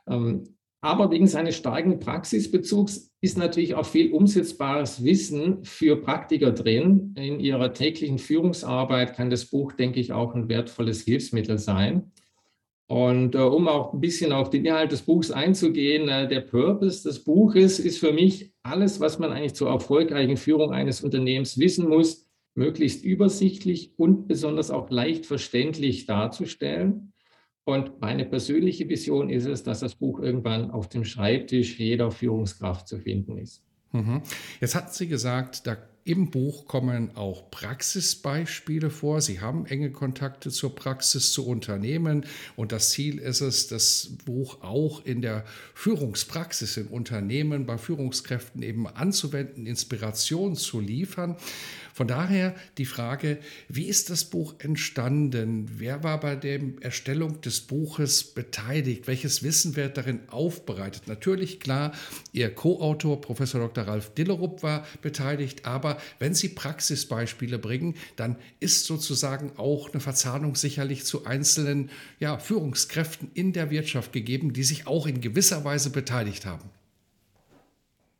Ähm, 0.07 0.43
aber 0.81 1.09
wegen 1.09 1.25
seines 1.25 1.55
starken 1.55 1.99
Praxisbezugs 1.99 3.06
ist 3.19 3.37
natürlich 3.37 3.75
auch 3.75 3.85
viel 3.85 4.11
umsetzbares 4.11 5.03
Wissen 5.03 5.63
für 5.63 5.95
Praktiker 5.95 6.51
drin. 6.51 7.15
In 7.17 7.39
ihrer 7.39 7.73
täglichen 7.73 8.19
Führungsarbeit 8.19 9.15
kann 9.15 9.29
das 9.29 9.45
Buch, 9.45 9.73
denke 9.73 9.99
ich, 9.99 10.13
auch 10.13 10.35
ein 10.35 10.49
wertvolles 10.49 11.01
Hilfsmittel 11.01 11.57
sein. 11.57 12.11
Und 12.87 13.35
äh, 13.35 13.39
um 13.39 13.67
auch 13.67 13.93
ein 13.93 13.99
bisschen 13.99 14.31
auf 14.31 14.49
den 14.49 14.65
Inhalt 14.65 14.93
des 14.93 15.01
Buchs 15.01 15.29
einzugehen, 15.29 16.07
äh, 16.07 16.27
der 16.27 16.41
Purpose 16.41 17.03
des 17.03 17.23
Buches 17.23 17.79
ist 17.79 17.97
für 17.99 18.13
mich 18.13 18.53
alles, 18.63 19.01
was 19.01 19.19
man 19.19 19.31
eigentlich 19.31 19.55
zur 19.55 19.69
erfolgreichen 19.69 20.37
Führung 20.37 20.71
eines 20.71 21.01
Unternehmens 21.01 21.57
wissen 21.57 21.89
muss, 21.89 22.25
möglichst 22.55 23.03
übersichtlich 23.03 23.93
und 23.97 24.27
besonders 24.27 24.71
auch 24.71 24.89
leicht 24.89 25.25
verständlich 25.25 26.05
darzustellen. 26.05 27.13
Und 27.67 27.99
meine 27.99 28.23
persönliche 28.23 28.87
Vision 28.87 29.29
ist 29.29 29.45
es, 29.45 29.61
dass 29.61 29.81
das 29.81 29.93
Buch 29.93 30.21
irgendwann 30.21 30.71
auf 30.71 30.87
dem 30.87 31.03
Schreibtisch 31.03 31.77
jeder 31.77 32.11
Führungskraft 32.11 32.87
zu 32.87 32.97
finden 32.97 33.37
ist. 33.37 33.61
Mhm. 33.91 34.21
Jetzt 34.61 34.73
hatten 34.73 34.93
Sie 34.93 35.09
gesagt, 35.09 35.67
da 35.67 35.75
im 36.05 36.31
Buch 36.31 36.67
kommen 36.67 37.17
auch 37.17 37.51
Praxisbeispiele 37.51 38.89
vor. 38.89 39.19
Sie 39.19 39.41
haben 39.41 39.65
enge 39.65 39.91
Kontakte 39.91 40.49
zur 40.49 40.73
Praxis, 40.73 41.33
zu 41.33 41.45
Unternehmen. 41.45 42.25
Und 42.55 42.71
das 42.71 42.91
Ziel 42.91 43.17
ist 43.17 43.41
es, 43.41 43.67
das 43.67 44.15
Buch 44.23 44.61
auch 44.61 45.03
in 45.03 45.21
der 45.21 45.43
Führungspraxis 45.73 46.77
in 46.77 46.87
Unternehmen, 46.87 47.65
bei 47.65 47.77
Führungskräften 47.77 48.63
eben 48.63 48.87
anzuwenden, 48.87 49.65
Inspiration 49.65 50.55
zu 50.55 50.79
liefern. 50.79 51.35
Von 51.97 52.07
daher 52.07 52.53
die 52.77 52.85
Frage, 52.85 53.39
wie 53.69 53.85
ist 53.85 54.11
das 54.11 54.25
Buch 54.25 54.53
entstanden? 54.59 55.65
Wer 55.79 56.03
war 56.03 56.19
bei 56.19 56.35
der 56.35 56.61
Erstellung 56.81 57.41
des 57.41 57.61
Buches 57.61 58.23
beteiligt? 58.23 59.07
Welches 59.07 59.41
Wissen 59.41 59.75
wird 59.75 59.97
darin 59.97 60.19
aufbereitet? 60.27 61.07
Natürlich, 61.07 61.59
klar, 61.59 61.93
Ihr 62.33 62.53
Co-Autor, 62.53 63.19
Professor 63.19 63.61
Dr. 63.61 63.85
Ralf 63.85 64.13
Dillerup, 64.13 64.61
war 64.61 64.85
beteiligt, 65.01 65.65
aber 65.65 65.97
wenn 66.19 66.35
Sie 66.35 66.49
Praxisbeispiele 66.49 67.57
bringen, 67.57 67.95
dann 68.15 68.35
ist 68.59 68.85
sozusagen 68.85 69.53
auch 69.57 69.91
eine 69.91 69.99
Verzahnung 69.99 70.53
sicherlich 70.53 71.03
zu 71.03 71.25
einzelnen 71.25 71.89
ja, 72.19 72.37
Führungskräften 72.37 73.31
in 73.33 73.53
der 73.53 73.71
Wirtschaft 73.71 74.13
gegeben, 74.13 74.53
die 74.53 74.63
sich 74.63 74.85
auch 74.85 75.07
in 75.07 75.19
gewisser 75.19 75.63
Weise 75.63 75.89
beteiligt 75.89 76.45
haben. 76.45 76.69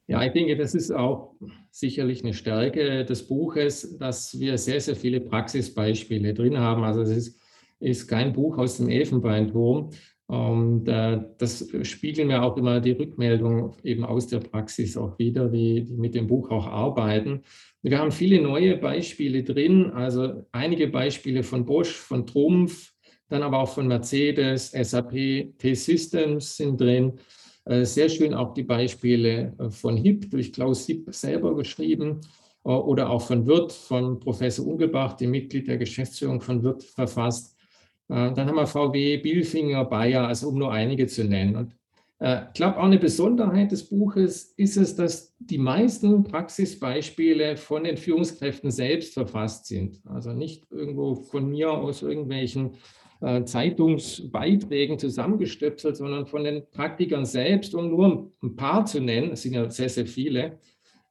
Ja, 0.10 0.24
ich 0.24 0.32
denke, 0.32 0.56
das 0.56 0.74
ist 0.74 0.92
auch 0.92 1.36
sicherlich 1.70 2.24
eine 2.24 2.34
Stärke 2.34 3.04
des 3.04 3.28
Buches, 3.28 3.98
dass 3.98 4.40
wir 4.40 4.58
sehr, 4.58 4.80
sehr 4.80 4.96
viele 4.96 5.20
Praxisbeispiele 5.20 6.34
drin 6.34 6.58
haben. 6.58 6.84
Also 6.84 7.02
es 7.02 7.10
ist, 7.10 7.40
ist 7.80 8.08
kein 8.08 8.32
Buch 8.32 8.58
aus 8.58 8.78
dem 8.78 8.88
Elfenbeinturm. 8.88 9.90
Und 10.28 10.88
äh, 10.88 11.22
das 11.38 11.70
spiegeln 11.84 12.28
mir 12.28 12.44
auch 12.44 12.58
immer 12.58 12.80
die 12.82 12.92
Rückmeldungen 12.92 13.74
eben 13.84 14.06
aus 14.06 14.28
der 14.28 14.40
Praxis 14.40 14.98
auch 14.98 15.18
wieder, 15.20 15.50
die, 15.50 15.84
die 15.84 15.98
mit 15.98 16.16
dem 16.16 16.28
Buch 16.28 16.52
auch 16.52 16.68
arbeiten. 16.68 17.44
Wir 17.82 18.00
haben 18.00 18.12
viele 18.12 18.42
neue 18.42 18.78
Beispiele 18.78 19.44
drin, 19.44 19.92
also 19.92 20.46
einige 20.52 20.88
Beispiele 20.88 21.44
von 21.44 21.66
Bosch, 21.66 21.94
von 21.94 22.26
Trumpf, 22.26 22.94
dann 23.30 23.44
aber 23.44 23.60
auch 23.60 23.74
von 23.74 23.88
Mercedes, 23.88 24.72
SAP, 24.72 25.58
T-Systems 25.58 26.58
sind 26.58 26.80
drin. 26.80 27.20
Äh, 27.68 27.86
sehr 27.86 28.08
schön 28.08 28.34
auch 28.34 28.54
die 28.54 28.64
Beispiele 28.64 29.54
äh, 29.60 29.70
von 29.70 29.98
HIP 29.98 30.32
durch 30.32 30.54
Klaus 30.54 30.86
HIP 30.86 31.14
selber 31.14 31.56
geschrieben 31.56 32.22
äh, 32.64 32.70
oder 32.70 33.10
auch 33.10 33.22
von 33.22 33.46
Wirth, 33.46 33.74
von 33.74 34.20
Professor 34.20 34.66
Ungelbach, 34.66 35.14
dem 35.14 35.32
Mitglied 35.32 35.68
der 35.68 35.78
Geschäftsführung 35.78 36.40
von 36.40 36.64
Wirth, 36.64 36.84
verfasst. 36.84 37.56
Dann 38.10 38.40
haben 38.40 38.56
wir 38.56 38.68
VW, 38.68 39.18
Bilfinger, 39.18 39.84
Bayer, 39.84 40.30
also 40.30 40.48
um 40.48 40.58
nur 40.58 40.72
einige 40.72 41.08
zu 41.08 41.26
nennen. 41.26 41.58
Und 41.58 41.74
ich 42.22 42.54
glaube, 42.54 42.78
auch 42.78 42.86
eine 42.86 43.00
Besonderheit 43.00 43.74
des 43.74 43.90
Buches 43.90 44.54
ist 44.56 44.78
es, 44.78 44.96
dass 44.96 45.36
die 45.40 45.58
meisten 45.58 46.24
Praxisbeispiele 46.24 47.58
von 47.58 47.84
den 47.84 47.98
Führungskräften 47.98 48.72
selbst 48.72 49.14
verfasst 49.14 49.66
sind. 49.66 50.00
Also 50.06 50.32
nicht 50.32 50.72
irgendwo 50.72 51.16
von 51.16 51.50
mir 51.50 51.70
aus 51.70 52.02
irgendwelchen 52.02 52.78
Zeitungsbeiträgen 53.20 55.00
zusammengestöpselt, 55.00 55.98
sondern 55.98 56.28
von 56.28 56.44
den 56.44 56.70
Praktikern 56.70 57.26
selbst, 57.26 57.74
um 57.74 57.90
nur 57.90 58.32
ein 58.44 58.56
paar 58.56 58.86
zu 58.86 59.00
nennen, 59.00 59.32
es 59.32 59.42
sind 59.42 59.54
ja 59.54 59.70
sehr, 59.70 59.90
sehr 59.90 60.06
viele. 60.06 60.60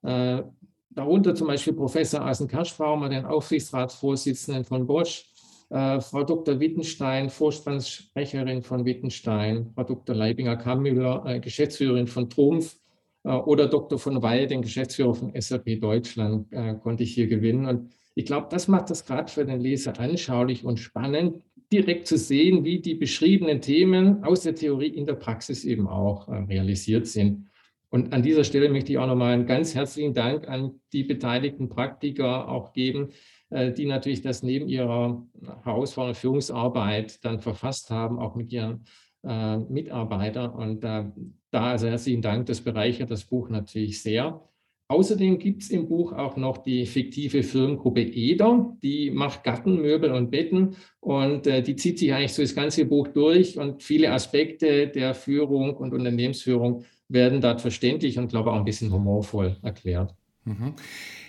Äh, 0.03 0.43
darunter 0.91 1.35
zum 1.35 1.49
Beispiel 1.49 1.73
Professor 1.73 2.21
Asen 2.21 2.47
Kaschbaumer, 2.47 3.09
den 3.09 3.25
Aufsichtsratsvorsitzenden 3.25 4.65
von 4.65 4.87
Bosch, 4.87 5.25
äh, 5.71 6.01
Frau 6.01 6.23
Dr. 6.23 6.61
Wittenstein, 6.61 7.29
Vorstandssprecherin 7.29 8.63
von 8.63 8.85
Wittenstein, 8.85 9.73
Frau 9.75 9.83
Dr. 9.83 10.15
Leibinger-Kammüller, 10.15 11.41
Geschäftsführerin 11.41 12.07
von 12.07 12.31
Trumpf 12.31 12.77
oder 13.25 13.67
Dr. 13.67 13.99
von 13.99 14.23
Weil, 14.23 14.47
den 14.47 14.63
Geschäftsführer 14.63 15.13
von 15.13 15.33
SAP 15.37 15.81
Deutschland, 15.81 16.49
konnte 16.85 17.03
ich 17.03 17.13
hier 17.13 17.27
gewinnen. 17.27 17.67
Und 17.67 17.91
ich 18.15 18.25
glaube, 18.25 18.47
das 18.51 18.69
macht 18.69 18.89
das 18.89 19.05
gerade 19.05 19.33
für 19.33 19.45
den 19.45 19.59
Leser 19.59 19.99
anschaulich 19.99 20.65
und 20.65 20.79
spannend, 20.79 21.43
direkt 21.73 22.07
zu 22.07 22.17
sehen, 22.17 22.65
wie 22.65 22.81
die 22.81 22.95
beschriebenen 22.95 23.61
Themen 23.61 24.23
aus 24.25 24.43
der 24.43 24.55
Theorie 24.55 24.89
in 24.89 25.07
der 25.07 25.15
Praxis 25.15 25.65
eben 25.65 25.89
auch 25.89 26.29
äh, 26.29 26.37
realisiert 26.37 27.07
sind. 27.07 27.49
Und 27.89 28.13
an 28.13 28.23
dieser 28.23 28.45
Stelle 28.45 28.69
möchte 28.69 28.93
ich 28.93 28.99
auch 28.99 29.07
nochmal 29.07 29.33
einen 29.33 29.47
ganz 29.47 29.75
herzlichen 29.75 30.15
Dank 30.15 30.49
an 30.49 30.81
die 30.93 31.05
beteiligten 31.05 31.69
Praktiker 31.69 32.49
auch 32.49 32.73
geben, 32.73 33.11
äh, 33.51 33.73
die 33.73 33.87
natürlich 33.87 34.23
das 34.23 34.43
neben 34.43 34.69
ihrer 34.69 35.27
herausfordernden 35.65 36.21
Führungsarbeit 36.21 37.25
dann 37.25 37.41
verfasst 37.41 37.91
haben, 37.91 38.19
auch 38.19 38.35
mit 38.35 38.53
ihren 38.53 38.85
äh, 39.25 39.57
Mitarbeitern. 39.59 40.51
Und 40.51 40.85
da 40.85 41.13
also 41.51 41.89
herzlichen 41.89 42.23
Dank, 42.23 42.47
das 42.47 42.61
bereichert 42.61 43.11
das 43.11 43.25
Buch 43.25 43.49
natürlich 43.49 44.03
sehr. 44.03 44.43
Außerdem 44.89 45.41
gibt 45.41 45.63
es 45.63 45.71
im 45.71 45.89
Buch 45.89 46.13
auch 46.13 46.37
noch 46.37 46.59
die 46.59 46.87
fiktive 46.87 47.43
Firmengruppe 47.43 48.03
Eder, 48.03 48.77
die 48.85 49.11
macht 49.11 49.43
Gartenmöbel 49.43 50.13
und 50.13 50.31
Betten 50.31 50.77
und 51.01 51.49
äh, 51.49 51.61
die 51.63 51.75
zieht 51.75 51.99
sich 51.99 52.13
eigentlich 52.13 52.35
so 52.35 52.43
das 52.43 52.55
ganze 52.55 52.85
Buch 52.85 53.09
durch 53.09 53.59
und 53.59 53.83
viele 53.83 54.13
Aspekte 54.13 54.87
der 54.87 55.15
Führung 55.15 55.75
und 55.77 55.93
Unternehmensführung 55.93 56.85
werden 57.09 57.41
dort 57.41 57.61
verständlich 57.61 58.19
und 58.19 58.29
glaube 58.29 58.53
auch 58.53 58.57
ein 58.57 58.65
bisschen 58.65 58.93
humorvoll 58.93 59.57
erklärt. 59.63 60.15
Mhm. 60.45 60.75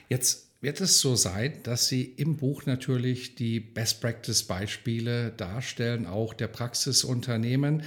Jetzt 0.07 0.47
wird 0.61 0.81
es 0.81 0.99
so 1.01 1.15
sein, 1.15 1.53
dass 1.63 1.87
Sie 1.87 2.03
im 2.03 2.37
Buch 2.37 2.65
natürlich 2.65 3.35
die 3.35 3.59
Best 3.59 4.01
Practice 4.01 4.43
Beispiele 4.43 5.31
darstellen, 5.31 6.07
auch 6.07 6.33
der 6.33 6.47
Praxisunternehmen. 6.47 7.83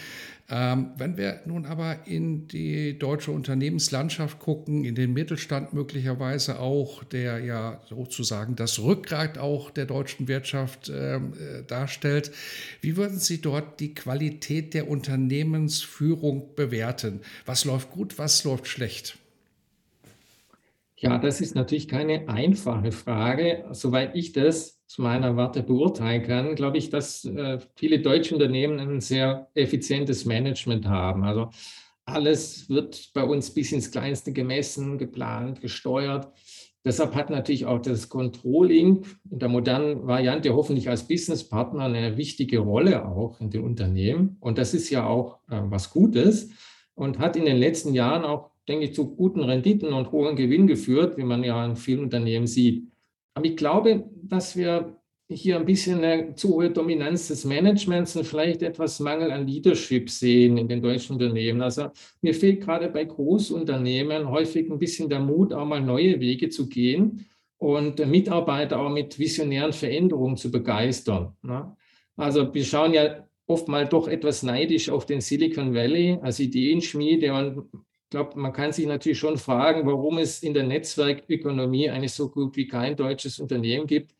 Ähm, 0.53 0.91
wenn 0.97 1.17
wir 1.17 1.43
nun 1.47 1.65
aber 1.65 2.09
in 2.09 2.49
die 2.49 2.99
deutsche 2.99 3.31
Unternehmenslandschaft 3.31 4.41
gucken, 4.41 4.85
in 4.85 4.97
den 4.97 5.13
Mittelstand 5.13 5.73
möglicherweise 5.73 6.59
auch, 6.59 7.05
der 7.05 7.39
ja 7.39 7.81
sozusagen 7.89 8.57
das 8.57 8.81
Rückgrat 8.81 9.39
auch 9.39 9.71
der 9.71 9.87
deutschen 9.87 10.27
Wirtschaft 10.27 10.91
ähm, 10.93 11.35
äh, 11.35 11.63
darstellt, 11.63 12.33
wie 12.81 12.97
würden 12.97 13.19
Sie 13.19 13.41
dort 13.41 13.79
die 13.79 13.95
Qualität 13.95 14.75
der 14.75 14.89
Unternehmensführung 14.89 16.57
bewerten? 16.57 17.21
Was 17.47 17.65
läuft 17.65 17.93
gut, 17.93 18.19
was 18.19 18.43
läuft 18.43 18.67
schlecht? 18.67 19.19
Ja, 20.97 21.17
das 21.19 21.41
ist 21.41 21.55
natürlich 21.55 21.87
keine 21.87 22.29
einfache 22.29 22.91
Frage. 22.91 23.65
Soweit 23.71 24.17
ich 24.17 24.33
das 24.33 24.80
zu 24.91 25.03
meiner 25.03 25.37
Warte 25.37 25.63
beurteilen 25.63 26.25
kann, 26.25 26.57
glaube 26.57 26.77
ich, 26.77 26.91
dass 26.91 27.25
äh, 27.25 27.61
viele 27.77 28.01
deutsche 28.01 28.35
Unternehmen 28.35 28.81
ein 28.81 29.01
sehr 29.01 29.49
effizientes 29.55 30.25
Management 30.25 30.85
haben. 30.89 31.23
Also 31.23 31.51
alles 32.05 32.69
wird 32.69 33.13
bei 33.15 33.23
uns 33.23 33.55
bis 33.55 33.71
ins 33.71 33.93
Kleinste 33.93 34.33
gemessen, 34.33 34.99
geplant, 34.99 35.61
gesteuert. 35.61 36.33
Deshalb 36.85 37.15
hat 37.15 37.31
natürlich 37.31 37.67
auch 37.67 37.81
das 37.81 38.09
Controlling 38.09 39.05
in 39.31 39.39
der 39.39 39.49
modernen 39.49 40.09
Variante 40.09 40.53
hoffentlich 40.57 40.89
als 40.89 41.07
Businesspartner 41.07 41.85
eine 41.85 42.17
wichtige 42.17 42.59
Rolle 42.59 43.07
auch 43.07 43.41
in 43.41 43.51
den 43.51 43.63
Unternehmen. 43.63 44.39
Und 44.41 44.59
das 44.59 44.75
ist 44.75 44.91
ja 44.91 45.07
auch 45.07 45.37
äh, 45.49 45.61
was 45.67 45.91
Gutes 45.91 46.51
und 46.95 47.21
hat 47.21 47.37
in 47.37 47.45
den 47.45 47.59
letzten 47.59 47.95
Jahren 47.95 48.25
auch 48.25 48.51
denke 48.67 48.87
ich, 48.87 48.95
zu 48.95 49.17
guten 49.17 49.41
Renditen 49.41 49.93
und 49.93 50.13
hohen 50.13 50.37
Gewinn 50.37 50.67
geführt, 50.67 51.17
wie 51.17 51.25
man 51.25 51.43
ja 51.43 51.65
in 51.65 51.77
vielen 51.77 52.01
Unternehmen 52.01 52.47
sieht. 52.47 52.90
Aber 53.35 53.47
ich 53.47 53.57
glaube, 53.57 54.09
dass 54.23 54.57
wir 54.57 55.01
hier 55.29 55.57
ein 55.57 55.65
bisschen 55.65 56.03
eine 56.03 56.35
zu 56.35 56.55
hohe 56.55 56.71
Dominanz 56.71 57.29
des 57.29 57.45
Managements 57.45 58.17
und 58.17 58.25
vielleicht 58.25 58.63
etwas 58.63 58.99
Mangel 58.99 59.31
an 59.31 59.47
Leadership 59.47 60.11
sehen 60.11 60.57
in 60.57 60.67
den 60.67 60.83
deutschen 60.83 61.15
Unternehmen. 61.15 61.63
Also 61.63 61.91
mir 62.21 62.35
fehlt 62.35 62.61
gerade 62.63 62.89
bei 62.89 63.05
Großunternehmen 63.05 64.29
häufig 64.29 64.71
ein 64.71 64.79
bisschen 64.79 65.09
der 65.09 65.21
Mut, 65.21 65.53
auch 65.53 65.67
mal 65.67 65.81
neue 65.81 66.19
Wege 66.19 66.49
zu 66.49 66.69
gehen 66.69 67.27
und 67.59 68.05
Mitarbeiter 68.05 68.81
auch 68.81 68.91
mit 68.91 69.19
visionären 69.19 69.73
Veränderungen 69.73 70.37
zu 70.37 70.51
begeistern. 70.51 71.37
Ne? 71.43 71.77
Also 72.17 72.53
wir 72.53 72.65
schauen 72.65 72.93
ja 72.93 73.27
oft 73.47 73.69
mal 73.69 73.87
doch 73.87 74.09
etwas 74.09 74.43
neidisch 74.43 74.91
auf 74.91 75.07
den 75.07 75.21
Silicon 75.21 75.75
Valley 75.75 76.19
als 76.23 76.41
Ideenschmiede 76.41 77.33
und 77.33 77.69
glaube, 78.11 78.39
man 78.39 78.53
kann 78.53 78.73
sich 78.73 78.87
natürlich 78.87 79.19
schon 79.19 79.39
fragen, 79.39 79.87
warum 79.87 80.19
es 80.19 80.43
in 80.43 80.53
der 80.53 80.65
Netzwerkökonomie 80.65 81.91
eigentlich 81.91 82.13
so 82.13 82.29
gut 82.29 82.57
wie 82.57 82.67
kein 82.67 82.97
deutsches 82.97 83.39
Unternehmen 83.39 83.87
gibt 83.87 84.15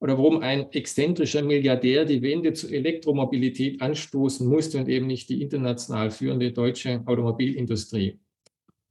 oder 0.00 0.18
warum 0.18 0.40
ein 0.40 0.72
exzentrischer 0.72 1.42
Milliardär 1.42 2.04
die 2.04 2.22
Wende 2.22 2.52
zur 2.54 2.72
Elektromobilität 2.72 3.80
anstoßen 3.80 4.48
musste 4.48 4.78
und 4.78 4.88
eben 4.88 5.06
nicht 5.06 5.28
die 5.28 5.42
international 5.42 6.10
führende 6.10 6.52
deutsche 6.52 7.02
Automobilindustrie. 7.06 8.18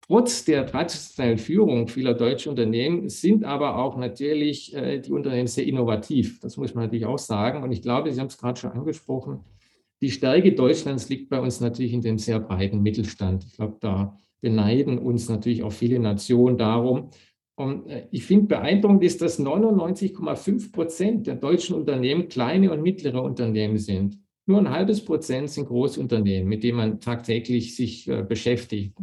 Trotz 0.06 0.44
der 0.44 0.66
traditionellen 0.66 1.38
Führung 1.38 1.88
vieler 1.88 2.14
deutscher 2.14 2.50
Unternehmen 2.50 3.10
sind 3.10 3.46
aber 3.46 3.78
auch 3.78 3.98
natürlich 3.98 4.76
äh, 4.76 5.00
die 5.00 5.12
Unternehmen 5.12 5.48
sehr 5.48 5.66
innovativ. 5.66 6.40
Das 6.42 6.58
muss 6.58 6.74
man 6.74 6.86
natürlich 6.86 7.06
auch 7.06 7.18
sagen. 7.18 7.64
Und 7.64 7.72
ich 7.72 7.82
glaube, 7.82 8.12
Sie 8.12 8.20
haben 8.20 8.28
es 8.28 8.38
gerade 8.38 8.60
schon 8.60 8.72
angesprochen, 8.72 9.40
die 10.02 10.12
Stärke 10.12 10.52
Deutschlands 10.52 11.08
liegt 11.08 11.30
bei 11.30 11.40
uns 11.40 11.62
natürlich 11.62 11.94
in 11.94 12.02
dem 12.02 12.18
sehr 12.18 12.42
breiten 12.42 12.82
Mittelstand. 12.82 13.46
Ich 13.46 13.54
glaube, 13.54 13.78
da 13.80 14.18
beneiden 14.44 15.00
uns 15.00 15.30
natürlich 15.30 15.64
auch 15.64 15.72
viele 15.72 16.00
Nationen 16.00 16.58
darum. 16.58 17.10
Und 17.56 17.88
äh, 17.88 18.08
ich 18.12 18.26
finde 18.26 18.48
beeindruckend 18.48 19.04
ist, 19.04 19.22
dass 19.22 19.40
99,5 19.40 20.72
Prozent 20.72 21.28
der 21.28 21.36
deutschen 21.36 21.76
Unternehmen 21.76 22.28
kleine 22.28 22.72
und 22.72 22.84
mittlere 22.84 23.24
Unternehmen 23.24 23.78
sind. 23.78 24.20
Nur 24.46 24.60
ein 24.60 24.70
halbes 24.70 25.04
Prozent 25.04 25.50
sind 25.50 25.68
Großunternehmen, 25.68 26.48
mit 26.48 26.64
denen 26.64 26.78
man 26.78 27.00
tagtäglich 27.00 27.76
sich 27.76 28.08
äh, 28.10 28.24
beschäftigt. 28.24 28.98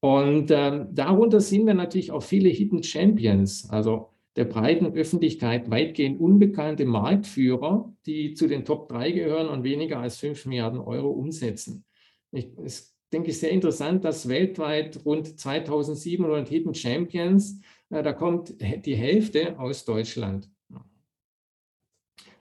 Und 0.00 0.50
äh, 0.50 0.86
darunter 0.92 1.40
sind 1.40 1.66
wir 1.66 1.74
natürlich 1.74 2.10
auch 2.10 2.22
viele 2.22 2.48
Hidden 2.48 2.82
Champions, 2.82 3.70
also 3.70 4.08
der 4.34 4.44
breiten 4.44 4.86
Öffentlichkeit 4.86 5.70
weitgehend 5.70 6.20
unbekannte 6.20 6.84
Marktführer, 6.84 7.92
die 8.06 8.34
zu 8.34 8.48
den 8.48 8.64
Top 8.64 8.88
3 8.88 9.12
gehören 9.12 9.48
und 9.48 9.62
weniger 9.62 10.00
als 10.00 10.18
5 10.18 10.46
Milliarden 10.46 10.80
Euro 10.80 11.10
umsetzen. 11.10 11.84
Ich, 12.32 12.48
es 12.64 12.97
denke 13.12 13.30
ich 13.30 13.38
sehr 13.38 13.50
interessant, 13.50 14.04
dass 14.04 14.28
weltweit 14.28 15.04
rund 15.04 15.38
2700 15.38 16.48
Hidden 16.48 16.74
Champions, 16.74 17.60
äh, 17.90 18.02
da 18.02 18.12
kommt 18.12 18.54
die 18.60 18.96
Hälfte 18.96 19.58
aus 19.58 19.84
Deutschland. 19.84 20.48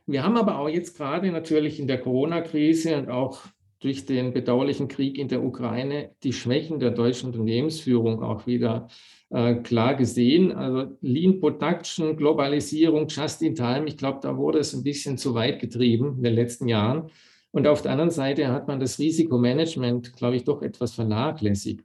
Wir 0.06 0.24
haben 0.24 0.38
aber 0.38 0.60
auch 0.60 0.70
jetzt 0.70 0.96
gerade 0.96 1.30
natürlich 1.32 1.80
in 1.80 1.88
der 1.88 2.00
Corona-Krise 2.00 2.98
und 2.98 3.10
auch 3.10 3.42
durch 3.80 4.06
den 4.06 4.34
bedauerlichen 4.34 4.88
Krieg 4.88 5.18
in 5.18 5.28
der 5.28 5.44
Ukraine 5.44 6.12
die 6.24 6.34
Schwächen 6.34 6.80
der 6.80 6.92
deutschen 6.92 7.28
Unternehmensführung 7.28 8.24
auch 8.24 8.48
wieder 8.48 8.88
äh, 9.30 9.56
klar 9.56 9.96
gesehen. 9.96 10.52
Also 10.52 10.98
Lean 11.02 11.40
Production, 11.40 12.16
Globalisierung, 12.18 13.08
Just 13.08 13.42
in 13.42 13.56
Time, 13.56 13.86
ich 13.86 13.98
glaube, 13.98 14.20
da 14.22 14.38
wurde 14.38 14.60
es 14.60 14.74
ein 14.74 14.84
bisschen 14.84 15.18
zu 15.18 15.36
weit 15.36 15.60
getrieben 15.60 16.16
in 16.18 16.24
den 16.24 16.34
letzten 16.34 16.68
Jahren. 16.68 17.12
Und 17.58 17.66
auf 17.66 17.82
der 17.82 17.94
anderen 17.94 18.12
Seite 18.12 18.50
hat 18.50 18.68
man 18.68 18.80
das 18.80 19.00
Risikomanagement, 19.00 20.16
glaube 20.16 20.36
ich, 20.36 20.44
doch 20.44 20.62
etwas 20.62 20.94
vernachlässigt. 20.94 21.84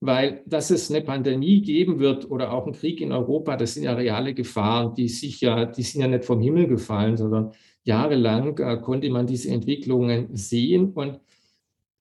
Weil, 0.00 0.42
dass 0.44 0.70
es 0.70 0.90
eine 0.90 1.00
Pandemie 1.00 1.62
geben 1.62 1.98
wird 1.98 2.30
oder 2.30 2.52
auch 2.52 2.66
einen 2.66 2.74
Krieg 2.74 3.00
in 3.00 3.10
Europa, 3.10 3.56
das 3.56 3.72
sind 3.72 3.84
ja 3.84 3.94
reale 3.94 4.34
Gefahren, 4.34 4.94
die 4.94 5.08
sicher, 5.08 5.64
die 5.64 5.80
sind 5.80 6.02
ja 6.02 6.08
nicht 6.08 6.26
vom 6.26 6.42
Himmel 6.42 6.66
gefallen, 6.66 7.16
sondern 7.16 7.52
jahrelang 7.84 8.58
äh, 8.58 8.76
konnte 8.82 9.08
man 9.08 9.26
diese 9.26 9.48
Entwicklungen 9.48 10.36
sehen. 10.36 10.92
Und 10.92 11.20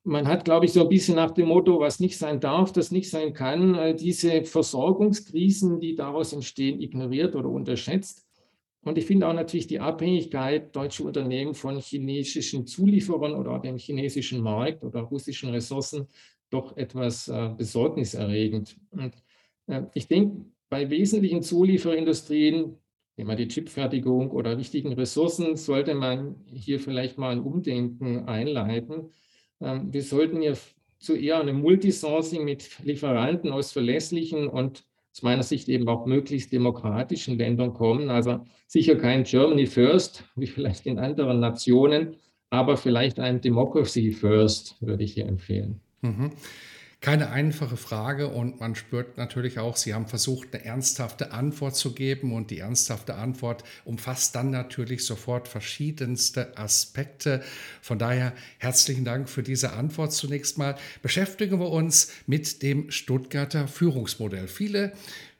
man 0.03 0.27
hat, 0.27 0.43
glaube 0.43 0.65
ich, 0.65 0.73
so 0.73 0.81
ein 0.81 0.89
bisschen 0.89 1.15
nach 1.15 1.31
dem 1.31 1.47
Motto, 1.47 1.79
was 1.79 2.01
nicht 2.01 2.17
sein 2.17 2.41
darf, 2.41 2.73
das 2.73 2.91
nicht 2.91 3.09
sein 3.09 3.31
kann, 3.31 3.73
äh, 3.75 3.95
diese 3.95 4.43
Versorgungskrisen, 4.43 5.79
die 5.79 5.95
daraus 5.95 6.33
entstehen, 6.33 6.81
ignoriert 6.81 7.37
oder 7.37 7.47
unterschätzt. 7.47 8.26
Und 8.81 8.97
ich 8.97 9.05
finde 9.05 9.27
auch 9.27 9.33
natürlich 9.33 9.67
die 9.67 9.79
Abhängigkeit 9.79 10.75
deutscher 10.75 11.05
Unternehmen 11.05 11.53
von 11.53 11.79
chinesischen 11.79 12.65
Zulieferern 12.65 13.35
oder 13.35 13.59
dem 13.59 13.77
chinesischen 13.77 14.41
Markt 14.41 14.83
oder 14.83 15.01
russischen 15.01 15.49
Ressourcen 15.49 16.07
doch 16.49 16.77
etwas 16.77 17.27
äh, 17.27 17.49
besorgniserregend. 17.57 18.77
Und 18.91 19.13
äh, 19.67 19.83
ich 19.93 20.07
denke, 20.07 20.45
bei 20.69 20.89
wesentlichen 20.89 21.41
Zulieferindustrien 21.41 22.77
Thema 23.17 23.35
die 23.35 23.47
Chipfertigung 23.47 24.29
oder 24.29 24.59
wichtigen 24.59 24.93
Ressourcen, 24.93 25.55
sollte 25.55 25.95
man 25.95 26.35
hier 26.53 26.79
vielleicht 26.79 27.17
mal 27.17 27.31
ein 27.31 27.41
Umdenken 27.41 28.27
einleiten. 28.27 29.11
Ähm, 29.59 29.91
wir 29.91 30.03
sollten 30.03 30.43
ja 30.43 30.53
zu 30.99 31.15
eher 31.15 31.39
einem 31.39 31.59
Multisourcing 31.61 32.45
mit 32.45 32.77
Lieferanten 32.83 33.51
aus 33.51 33.71
verlässlichen 33.71 34.47
und 34.47 34.85
aus 35.17 35.23
meiner 35.23 35.41
Sicht 35.41 35.67
eben 35.67 35.87
auch 35.87 36.05
möglichst 36.05 36.51
demokratischen 36.51 37.39
Ländern 37.39 37.73
kommen. 37.73 38.11
Also 38.11 38.41
sicher 38.67 38.95
kein 38.97 39.23
Germany 39.23 39.65
First, 39.65 40.23
wie 40.35 40.45
vielleicht 40.45 40.85
in 40.85 40.99
anderen 40.99 41.39
Nationen, 41.39 42.17
aber 42.51 42.77
vielleicht 42.77 43.19
ein 43.19 43.41
Democracy 43.41 44.11
First 44.11 44.79
würde 44.79 45.03
ich 45.03 45.13
hier 45.13 45.25
empfehlen. 45.25 45.81
Mhm. 46.01 46.33
Keine 47.07 47.29
einfache 47.29 47.77
Frage 47.77 48.27
und 48.27 48.59
man 48.59 48.75
spürt 48.75 49.17
natürlich 49.17 49.59
auch, 49.59 49.77
Sie 49.77 49.93
haben 49.93 50.07
versucht, 50.07 50.53
eine 50.53 50.65
ernsthafte 50.65 51.31
Antwort 51.31 51.77
zu 51.77 51.93
geben 51.93 52.33
und 52.33 52.51
die 52.51 52.59
ernsthafte 52.59 53.15
Antwort 53.15 53.63
umfasst 53.85 54.35
dann 54.35 54.51
natürlich 54.51 55.05
sofort 55.05 55.47
verschiedenste 55.47 56.57
Aspekte. 56.57 57.41
Von 57.81 57.97
daher 57.97 58.33
herzlichen 58.57 59.05
Dank 59.05 59.29
für 59.29 59.41
diese 59.41 59.71
Antwort 59.71 60.11
zunächst 60.11 60.57
mal. 60.57 60.75
Beschäftigen 61.01 61.61
wir 61.61 61.69
uns 61.69 62.11
mit 62.25 62.61
dem 62.61 62.91
Stuttgarter 62.91 63.69
Führungsmodell. 63.69 64.49
Viele 64.49 64.91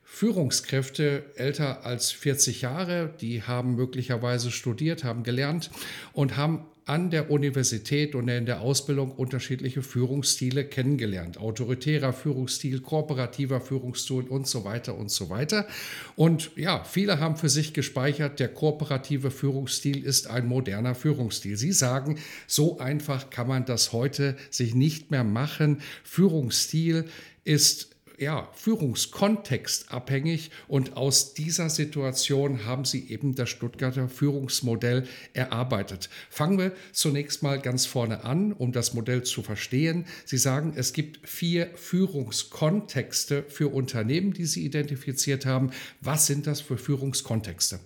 Führungskräfte 0.06 1.34
älter 1.36 1.86
als 1.86 2.14
40 2.14 2.62
Jahre, 2.62 3.14
die 3.20 3.44
haben 3.44 3.76
möglicherweise 3.76 4.52
studiert, 4.52 5.04
haben 5.04 5.24
gelernt 5.24 5.70
und 6.14 6.38
haben 6.38 6.66
an 6.88 7.12
der 7.12 7.30
Universität 7.30 8.16
und 8.16 8.30
in 8.30 8.46
der 8.46 8.62
Ausbildung 8.62 9.12
unterschiedliche 9.12 9.82
Führungsstile 9.82 10.64
kennengelernt. 10.64 11.38
Autoritärer 11.38 12.14
Führungsstil, 12.14 12.80
kooperativer 12.80 13.60
Führungsstil 13.60 14.24
und 14.24 14.48
so 14.48 14.64
weiter 14.64 14.98
und 14.98 15.12
so 15.12 15.30
weiter. 15.30 15.68
Und 16.16 16.52
ja, 16.56 16.86
viele 16.86 17.20
haben 17.20 17.36
für 17.36 17.50
sich 17.50 17.74
gespeichert, 17.74 18.40
der 18.40 18.48
kooperative 18.48 19.32
Führungsstil 19.32 20.04
ist 20.04 20.28
ein 20.28 20.48
moderner 20.48 20.96
Führungsstil. 20.96 21.58
Sie 21.58 21.74
sagen, 21.74 22.20
so 22.48 22.80
einfach 22.80 23.30
kann 23.30 23.50
man 23.50 23.66
das 23.66 23.92
heute 23.92 24.38
sich 24.50 24.74
nicht 24.74 25.12
mehr 25.12 25.26
machen. 25.26 25.82
Führungsstil 26.06 27.04
ist 27.44 27.97
ja, 28.18 28.50
Führungskontext 28.54 29.92
abhängig 29.92 30.52
und 30.68 30.98
aus 30.98 31.34
dieser 31.34 31.70
Situation 31.70 32.66
haben 32.66 32.84
sie 32.84 33.10
eben 33.10 33.36
das 33.36 33.50
Stuttgarter 33.50 34.10
Führungsmodell 34.10 35.08
erarbeitet. 35.34 36.10
Fangen 36.30 36.58
wir 36.58 36.72
zunächst 36.92 37.44
mal 37.44 37.60
ganz 37.60 37.86
vorne 37.86 38.24
an, 38.24 38.54
um 38.54 38.72
das 38.72 38.94
Modell 38.94 39.24
zu 39.24 39.44
verstehen. 39.44 40.06
Sie 40.26 40.38
sagen, 40.38 40.74
es 40.76 40.94
gibt 40.94 41.28
vier 41.28 41.70
Führungskontexte 41.76 43.46
für 43.48 43.68
Unternehmen, 43.70 44.34
die 44.34 44.46
Sie 44.46 44.66
identifiziert 44.66 45.46
haben. 45.46 45.72
Was 46.02 46.26
sind 46.26 46.48
das 46.48 46.62
für 46.62 46.78
Führungskontexte? 46.78 47.80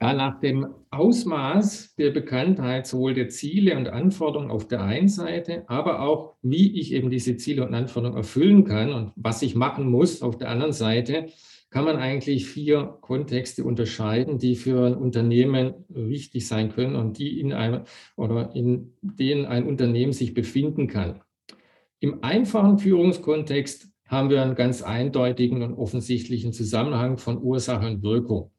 Ja, 0.00 0.12
nach 0.12 0.38
dem 0.38 0.68
Ausmaß 0.90 1.96
der 1.96 2.10
Bekanntheit 2.10 2.86
sowohl 2.86 3.14
der 3.14 3.28
Ziele 3.30 3.76
und 3.76 3.88
Anforderungen 3.88 4.50
auf 4.50 4.68
der 4.68 4.82
einen 4.82 5.08
Seite, 5.08 5.64
aber 5.66 6.02
auch, 6.02 6.36
wie 6.40 6.78
ich 6.78 6.92
eben 6.92 7.10
diese 7.10 7.36
Ziele 7.36 7.66
und 7.66 7.74
Anforderungen 7.74 8.18
erfüllen 8.18 8.64
kann 8.64 8.92
und 8.92 9.12
was 9.16 9.42
ich 9.42 9.56
machen 9.56 9.90
muss 9.90 10.22
auf 10.22 10.38
der 10.38 10.50
anderen 10.50 10.72
Seite, 10.72 11.26
kann 11.70 11.84
man 11.84 11.96
eigentlich 11.96 12.46
vier 12.46 12.96
Kontexte 13.00 13.64
unterscheiden, 13.64 14.38
die 14.38 14.54
für 14.54 14.86
ein 14.86 14.94
Unternehmen 14.94 15.84
wichtig 15.88 16.46
sein 16.46 16.70
können 16.70 16.94
und 16.94 17.18
die 17.18 17.40
in 17.40 17.52
einem 17.52 17.82
oder 18.16 18.54
in 18.54 18.94
denen 19.02 19.46
ein 19.46 19.66
Unternehmen 19.66 20.12
sich 20.12 20.32
befinden 20.32 20.86
kann. 20.86 21.20
Im 21.98 22.22
einfachen 22.22 22.78
Führungskontext 22.78 23.88
haben 24.06 24.30
wir 24.30 24.42
einen 24.42 24.54
ganz 24.54 24.82
eindeutigen 24.82 25.62
und 25.62 25.74
offensichtlichen 25.74 26.52
Zusammenhang 26.52 27.18
von 27.18 27.42
Ursache 27.42 27.86
und 27.86 28.02
Wirkung. 28.02 28.52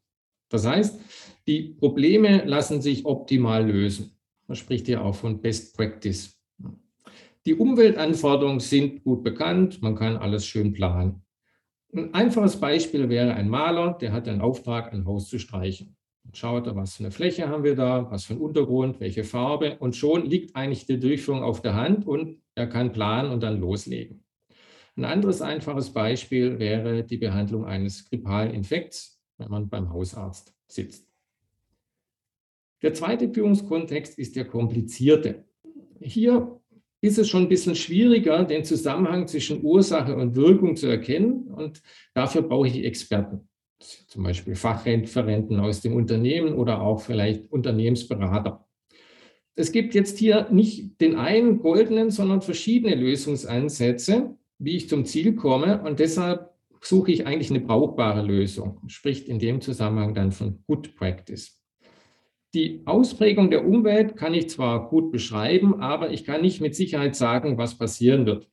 Das 0.50 0.66
heißt, 0.66 1.00
die 1.46 1.74
Probleme 1.78 2.44
lassen 2.44 2.82
sich 2.82 3.04
optimal 3.06 3.68
lösen. 3.68 4.16
Man 4.46 4.56
spricht 4.56 4.86
hier 4.86 5.04
auch 5.04 5.14
von 5.14 5.40
Best 5.40 5.76
Practice. 5.76 6.36
Die 7.46 7.54
Umweltanforderungen 7.54 8.60
sind 8.60 9.02
gut 9.02 9.24
bekannt, 9.24 9.80
man 9.80 9.94
kann 9.94 10.16
alles 10.16 10.44
schön 10.46 10.72
planen. 10.72 11.22
Ein 11.92 12.14
einfaches 12.14 12.60
Beispiel 12.60 13.08
wäre 13.08 13.34
ein 13.34 13.48
Maler, 13.48 13.96
der 14.00 14.12
hat 14.12 14.28
einen 14.28 14.40
Auftrag, 14.40 14.92
ein 14.92 15.06
Haus 15.06 15.28
zu 15.28 15.38
streichen. 15.38 15.96
Schaut 16.32 16.66
er, 16.66 16.76
was 16.76 16.96
für 16.96 17.04
eine 17.04 17.10
Fläche 17.10 17.48
haben 17.48 17.64
wir 17.64 17.74
da, 17.74 18.10
was 18.10 18.24
für 18.24 18.34
einen 18.34 18.42
Untergrund, 18.42 19.00
welche 19.00 19.24
Farbe 19.24 19.78
und 19.78 19.96
schon 19.96 20.26
liegt 20.26 20.54
eigentlich 20.54 20.86
die 20.86 21.00
Durchführung 21.00 21.42
auf 21.42 21.62
der 21.62 21.74
Hand 21.74 22.06
und 22.06 22.40
er 22.54 22.68
kann 22.68 22.92
planen 22.92 23.32
und 23.32 23.42
dann 23.42 23.58
loslegen. 23.58 24.22
Ein 24.96 25.04
anderes 25.04 25.40
einfaches 25.42 25.92
Beispiel 25.92 26.58
wäre 26.58 27.02
die 27.02 27.16
Behandlung 27.16 27.64
eines 27.64 28.08
grippalen 28.08 28.52
Infekts, 28.52 29.20
wenn 29.38 29.48
man 29.48 29.68
beim 29.68 29.90
Hausarzt 29.90 30.54
sitzt. 30.68 31.09
Der 32.82 32.94
zweite 32.94 33.28
Führungskontext 33.28 34.18
ist 34.18 34.36
der 34.36 34.46
komplizierte. 34.46 35.44
Hier 36.00 36.60
ist 37.02 37.18
es 37.18 37.28
schon 37.28 37.42
ein 37.42 37.48
bisschen 37.48 37.74
schwieriger, 37.74 38.44
den 38.44 38.64
Zusammenhang 38.64 39.26
zwischen 39.26 39.62
Ursache 39.64 40.16
und 40.16 40.34
Wirkung 40.34 40.76
zu 40.76 40.86
erkennen. 40.86 41.48
Und 41.48 41.82
dafür 42.14 42.42
brauche 42.42 42.68
ich 42.68 42.84
Experten, 42.84 43.48
zum 44.06 44.22
Beispiel 44.22 44.54
Fachreferenten 44.54 45.60
aus 45.60 45.80
dem 45.80 45.94
Unternehmen 45.94 46.54
oder 46.54 46.80
auch 46.82 47.00
vielleicht 47.00 47.50
Unternehmensberater. 47.50 48.66
es 49.56 49.72
gibt 49.72 49.94
jetzt 49.94 50.18
hier 50.18 50.48
nicht 50.50 51.00
den 51.00 51.16
einen 51.16 51.58
goldenen, 51.58 52.10
sondern 52.10 52.40
verschiedene 52.40 52.94
Lösungsansätze, 52.94 54.36
wie 54.58 54.76
ich 54.76 54.88
zum 54.88 55.04
Ziel 55.04 55.34
komme. 55.34 55.82
Und 55.82 56.00
deshalb 56.00 56.50
suche 56.82 57.12
ich 57.12 57.26
eigentlich 57.26 57.50
eine 57.50 57.60
brauchbare 57.60 58.22
Lösung. 58.22 58.80
Spricht 58.86 59.28
in 59.28 59.38
dem 59.38 59.60
Zusammenhang 59.60 60.14
dann 60.14 60.32
von 60.32 60.62
Good 60.66 60.96
Practice. 60.96 61.59
Die 62.54 62.82
Ausprägung 62.84 63.50
der 63.50 63.64
Umwelt 63.64 64.16
kann 64.16 64.34
ich 64.34 64.50
zwar 64.50 64.88
gut 64.88 65.12
beschreiben, 65.12 65.80
aber 65.80 66.10
ich 66.10 66.24
kann 66.24 66.42
nicht 66.42 66.60
mit 66.60 66.74
Sicherheit 66.74 67.14
sagen, 67.14 67.58
was 67.58 67.78
passieren 67.78 68.26
wird. 68.26 68.48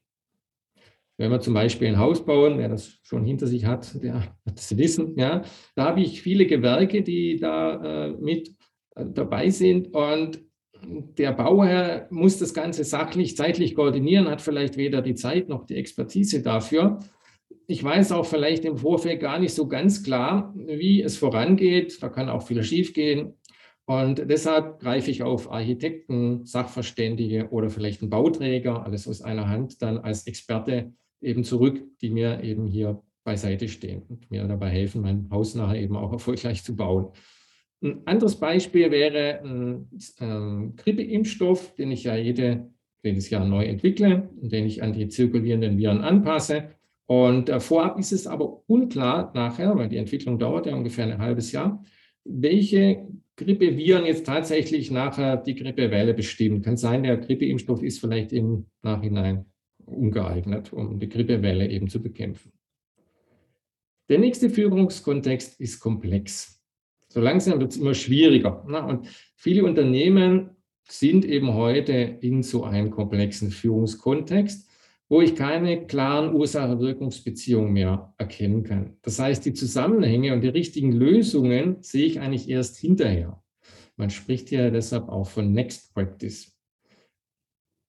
Wenn 1.17 1.31
wir 1.31 1.39
zum 1.39 1.55
Beispiel 1.55 1.87
ein 1.87 1.97
Haus 1.97 2.23
bauen, 2.23 2.59
wer 2.59 2.69
das 2.69 2.99
schon 3.01 3.25
hinter 3.25 3.47
sich 3.47 3.65
hat, 3.65 4.03
der 4.03 4.35
wird 4.45 4.59
es 4.59 4.77
wissen, 4.77 5.17
ja, 5.17 5.41
da 5.73 5.85
habe 5.85 6.01
ich 6.01 6.21
viele 6.21 6.45
Gewerke, 6.45 7.01
die 7.01 7.37
da 7.37 8.05
äh, 8.05 8.09
mit 8.11 8.49
äh, 8.95 9.05
dabei 9.11 9.49
sind 9.49 9.95
und 9.95 10.45
der 10.83 11.31
Bauherr 11.31 12.07
muss 12.11 12.37
das 12.37 12.53
Ganze 12.53 12.83
sachlich, 12.83 13.35
zeitlich 13.35 13.73
koordinieren, 13.73 14.29
hat 14.29 14.41
vielleicht 14.41 14.77
weder 14.77 15.01
die 15.01 15.15
Zeit 15.15 15.49
noch 15.49 15.65
die 15.65 15.75
Expertise 15.75 16.43
dafür. 16.43 16.99
Ich 17.65 17.83
weiß 17.83 18.11
auch 18.11 18.25
vielleicht 18.25 18.63
im 18.63 18.77
Vorfeld 18.77 19.19
gar 19.19 19.39
nicht 19.39 19.53
so 19.53 19.67
ganz 19.67 20.03
klar, 20.03 20.53
wie 20.55 21.01
es 21.01 21.17
vorangeht. 21.17 22.01
Da 22.01 22.09
kann 22.09 22.29
auch 22.29 22.45
viel 22.45 22.63
schiefgehen. 22.63 23.33
Und 23.89 24.29
deshalb 24.29 24.81
greife 24.81 25.09
ich 25.09 25.23
auf 25.23 25.49
Architekten, 25.49 26.45
Sachverständige 26.45 27.47
oder 27.51 27.69
vielleicht 27.69 28.01
einen 28.01 28.09
Bauträger, 28.09 28.85
alles 28.85 29.07
aus 29.07 29.21
einer 29.21 29.47
Hand, 29.47 29.81
dann 29.81 29.97
als 29.97 30.27
Experte 30.27 30.91
eben 31.21 31.45
zurück, 31.45 31.81
die 32.01 32.09
mir 32.09 32.43
eben 32.43 32.67
hier 32.67 33.01
beiseite 33.23 33.69
stehen 33.69 34.01
und 34.09 34.29
mir 34.29 34.43
dabei 34.43 34.69
helfen, 34.69 35.01
mein 35.01 35.29
Haus 35.31 35.55
nachher 35.55 35.79
eben 35.79 35.95
auch 35.95 36.11
erfolgreich 36.11 36.65
zu 36.65 36.75
bauen. 36.75 37.13
Ein 37.81 38.01
anderes 38.05 38.35
Beispiel 38.35 38.91
wäre 38.91 39.41
ein 39.41 39.87
ähm, 40.19 40.75
Grippeimpfstoff, 40.75 41.73
den 41.75 41.91
ich 41.91 42.03
ja 42.03 42.17
jede, 42.17 42.69
jedes 43.03 43.29
Jahr 43.29 43.45
neu 43.45 43.63
entwickle 43.63 44.29
und 44.41 44.51
den 44.51 44.65
ich 44.65 44.83
an 44.83 44.91
die 44.91 45.07
zirkulierenden 45.07 45.77
Viren 45.77 46.01
anpasse. 46.01 46.71
Und 47.05 47.47
äh, 47.47 47.61
vorab 47.61 47.97
ist 47.99 48.11
es 48.11 48.27
aber 48.27 48.63
unklar 48.67 49.31
nachher, 49.33 49.77
weil 49.77 49.87
die 49.87 49.97
Entwicklung 49.97 50.39
dauert 50.39 50.65
ja 50.65 50.75
ungefähr 50.75 51.05
ein 51.05 51.19
halbes 51.19 51.53
Jahr, 51.53 51.81
welche 52.25 53.07
Grippeviren 53.37 54.05
jetzt 54.05 54.25
tatsächlich 54.25 54.91
nachher 54.91 55.37
die 55.37 55.55
Grippewelle 55.55 56.13
bestimmen. 56.13 56.61
Kann 56.61 56.75
sein, 56.75 57.03
der 57.03 57.17
Grippeimpfstoff 57.17 57.81
ist 57.81 57.99
vielleicht 57.99 58.33
im 58.33 58.65
Nachhinein 58.81 59.45
ungeeignet, 59.85 60.73
um 60.73 60.99
die 60.99 61.07
Grippewelle 61.07 61.69
eben 61.69 61.87
zu 61.87 62.01
bekämpfen. 62.01 62.51
Der 64.09 64.19
nächste 64.19 64.49
Führungskontext 64.49 65.59
ist 65.61 65.79
komplex 65.79 66.57
so 67.09 67.21
langsam 67.21 67.59
wird 67.59 67.71
es 67.71 67.77
immer 67.77 67.93
schwieriger. 67.93 68.63
Ne? 68.67 68.83
Und 68.85 69.07
viele 69.35 69.63
Unternehmen 69.63 70.51
sind 70.87 71.25
eben 71.25 71.53
heute 71.53 71.93
in 71.93 72.43
so 72.43 72.63
einem 72.63 72.91
komplexen 72.91 73.51
Führungskontext, 73.51 74.66
wo 75.09 75.21
ich 75.21 75.35
keine 75.35 75.87
klaren 75.87 76.33
Ursache-Wirkungsbeziehungen 76.33 77.71
mehr 77.71 78.13
erkennen 78.17 78.63
kann. 78.63 78.97
Das 79.01 79.19
heißt, 79.19 79.45
die 79.45 79.53
Zusammenhänge 79.53 80.33
und 80.33 80.41
die 80.41 80.49
richtigen 80.49 80.91
Lösungen 80.91 81.77
sehe 81.81 82.05
ich 82.05 82.19
eigentlich 82.19 82.49
erst 82.49 82.77
hinterher. 82.77 83.41
Man 83.95 84.09
spricht 84.09 84.51
ja 84.51 84.69
deshalb 84.69 85.09
auch 85.09 85.27
von 85.27 85.53
Next 85.53 85.93
Practice. 85.93 86.53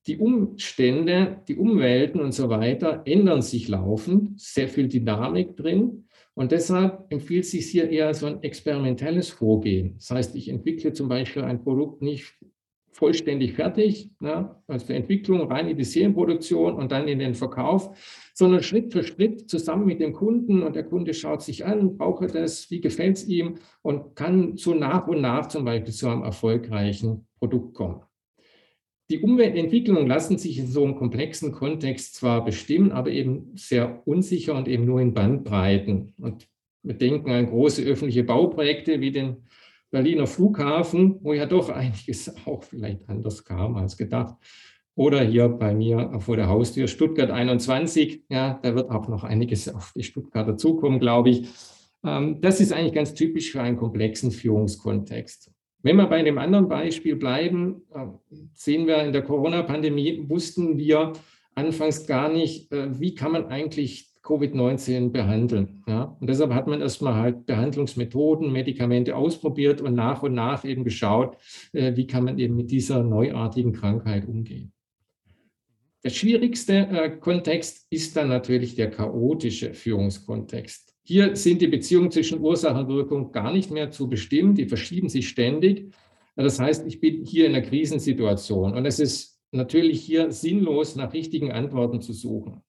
Die 0.07 0.17
Umstände, 0.17 1.43
die 1.49 1.57
Umwelten 1.57 2.21
und 2.21 2.33
so 2.33 2.49
weiter 2.49 3.03
ändern 3.05 3.43
sich 3.43 3.69
laufend, 3.69 4.41
sehr 4.41 4.69
viel 4.69 4.89
Dynamik 4.89 5.55
drin. 5.57 6.07
Und 6.33 6.53
deshalb 6.53 7.13
empfiehlt 7.13 7.45
sich 7.45 7.67
hier 7.67 7.91
eher 7.91 8.15
so 8.15 8.27
ein 8.27 8.43
experimentelles 8.43 9.29
Vorgehen. 9.29 9.97
Das 9.99 10.11
heißt, 10.11 10.37
ich 10.37 10.49
entwickle 10.49 10.93
zum 10.93 11.09
Beispiel 11.09 11.43
ein 11.43 11.63
Produkt 11.63 12.01
nicht 12.01 12.39
vollständig 12.99 13.53
fertig, 13.53 14.11
ne, 14.19 14.57
also 14.67 14.89
die 14.89 14.95
Entwicklung 14.95 15.51
rein 15.51 15.69
in 15.69 15.77
die 15.77 15.85
Serienproduktion 15.85 16.75
und 16.75 16.91
dann 16.91 17.07
in 17.07 17.21
den 17.21 17.35
Verkauf, 17.35 17.97
sondern 18.35 18.63
Schritt 18.63 18.93
für 18.93 19.05
Schritt 19.05 19.49
zusammen 19.49 19.87
mit 19.87 20.01
dem 20.01 20.13
Kunden 20.13 20.65
und 20.65 20.75
der 20.75 20.83
Kunde 20.83 21.15
schaut 21.15 21.43
sich 21.43 21.65
an, 21.65 21.97
braucht 21.97 22.23
er 22.23 22.29
das, 22.29 22.73
wie 22.73 22.81
gefällt 22.81 23.19
es 23.19 23.29
ihm 23.29 23.55
und 23.83 24.17
kann 24.17 24.57
so 24.57 24.75
nach 24.75 25.07
und 25.07 25.21
nach 25.21 25.47
zum 25.47 25.65
Beispiel 25.65 25.95
zu 25.95 26.09
einem 26.09 26.25
erfolgreichen 26.25 27.29
Produkt 27.39 27.75
kommen. 27.75 28.03
Die 29.11 29.21
Umweltentwicklungen 29.21 30.09
lassen 30.09 30.37
sich 30.37 30.59
in 30.59 30.67
so 30.67 30.83
einem 30.83 30.97
komplexen 30.97 31.53
Kontext 31.53 32.17
zwar 32.17 32.45
bestimmen, 32.45 32.91
aber 32.91 33.11
eben 33.11 33.53
sehr 33.55 34.03
unsicher 34.07 34.57
und 34.57 34.67
eben 34.67 34.85
nur 34.85 35.01
in 35.01 35.15
Bandbreiten. 35.15 36.15
Und 36.19 36.49
wir 36.83 36.95
denken 36.95 37.31
an 37.31 37.47
große 37.47 37.83
öffentliche 37.83 38.25
Bauprojekte 38.25 39.01
wie 39.01 39.13
den 39.13 39.45
Berliner 39.91 40.27
Flughafen, 40.27 41.19
wo 41.23 41.33
ja 41.33 41.47
doch 41.47 41.71
einiges 41.71 42.35
auch 42.47 42.63
vielleicht 42.63 43.09
anders 43.09 43.45
kam 43.45 43.77
als 43.77 43.97
gedacht. 43.97 44.37
Oder 44.95 45.23
hier 45.23 45.49
bei 45.49 45.75
mir 45.75 46.19
vor 46.19 46.37
der 46.37 46.49
Haustür 46.49 46.89
Stuttgart 46.89 47.31
21. 47.31 48.25
Ja, 48.29 48.59
da 48.63 48.75
wird 48.75 48.91
auch 48.91 49.09
noch 49.09 49.23
einiges 49.23 49.69
auf 49.73 49.93
die 49.95 50.03
Stuttgarter 50.03 50.57
zukommen, 50.57 50.99
glaube 50.99 51.31
ich. 51.31 51.49
Ähm, 52.05 52.41
das 52.41 52.61
ist 52.61 52.73
eigentlich 52.73 52.95
ganz 52.95 53.15
typisch 53.15 53.53
für 53.53 53.61
einen 53.61 53.77
komplexen 53.77 54.31
Führungskontext. 54.33 55.53
Wenn 55.83 55.97
wir 55.97 56.07
bei 56.07 56.23
dem 56.23 56.39
anderen 56.39 56.69
Beispiel 56.69 57.15
bleiben, 57.15 57.83
äh, 57.95 58.07
sehen 58.55 58.87
wir 58.87 59.03
in 59.05 59.13
der 59.13 59.23
Corona-Pandemie, 59.23 60.25
wussten 60.29 60.77
wir 60.77 61.13
anfangs 61.55 62.07
gar 62.07 62.29
nicht, 62.29 62.73
äh, 62.73 62.99
wie 62.99 63.15
kann 63.15 63.33
man 63.33 63.47
eigentlich 63.47 64.08
Covid-19 64.29 65.11
behandeln. 65.11 65.83
Ja? 65.87 66.17
Und 66.21 66.29
deshalb 66.29 66.53
hat 66.53 66.67
man 66.67 66.81
erstmal 66.81 67.15
halt 67.15 67.47
Behandlungsmethoden, 67.47 68.53
Medikamente 68.53 69.17
ausprobiert 69.17 69.81
und 69.81 69.95
nach 69.95 70.23
und 70.23 70.35
nach 70.35 70.65
eben 70.65 70.85
geschaut, 70.85 71.37
äh, 71.73 71.97
wie 71.97 72.07
kann 72.07 72.25
man 72.25 72.39
eben 72.39 72.55
mit 72.55 72.71
dieser 72.71 73.03
neuartigen 73.03 73.73
Krankheit 73.73 74.29
umgehen. 74.29 74.73
Der 76.05 76.11
schwierigste 76.11 77.19
Kontext 77.21 77.87
ist 77.91 78.17
dann 78.17 78.29
natürlich 78.29 78.77
der 78.77 78.89
chaotische 78.91 79.75
Führungskontext. 79.75 80.95
Hier 81.03 81.35
sind 81.35 81.61
die 81.61 81.67
Beziehungen 81.67 82.11
zwischen 82.11 82.41
Ursache 82.41 82.81
und 82.81 82.89
Wirkung 82.89 83.33
gar 83.33 83.53
nicht 83.53 83.71
mehr 83.71 83.91
zu 83.91 84.09
bestimmen, 84.09 84.55
die 84.55 84.67
verschieben 84.67 85.09
sich 85.09 85.29
ständig. 85.29 85.93
Das 86.37 86.61
heißt, 86.61 86.87
ich 86.87 87.01
bin 87.01 87.25
hier 87.25 87.47
in 87.47 87.55
einer 87.55 87.67
Krisensituation 87.67 88.75
und 88.75 88.87
es 88.87 89.01
ist 89.01 89.41
natürlich 89.51 90.01
hier 90.03 90.31
sinnlos, 90.31 90.95
nach 90.95 91.13
richtigen 91.13 91.51
Antworten 91.51 92.01
zu 92.01 92.13
suchen. 92.13 92.63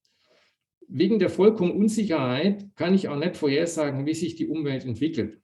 Wegen 0.91 1.19
der 1.19 1.29
vollkommenen 1.29 1.77
Unsicherheit 1.77 2.65
kann 2.75 2.95
ich 2.95 3.09
auch 3.09 3.15
nicht 3.15 3.37
vorhersagen, 3.37 4.07
wie 4.07 4.15
sich 4.15 4.35
die 4.35 4.47
Umwelt 4.47 4.85
entwickelt. 4.85 5.39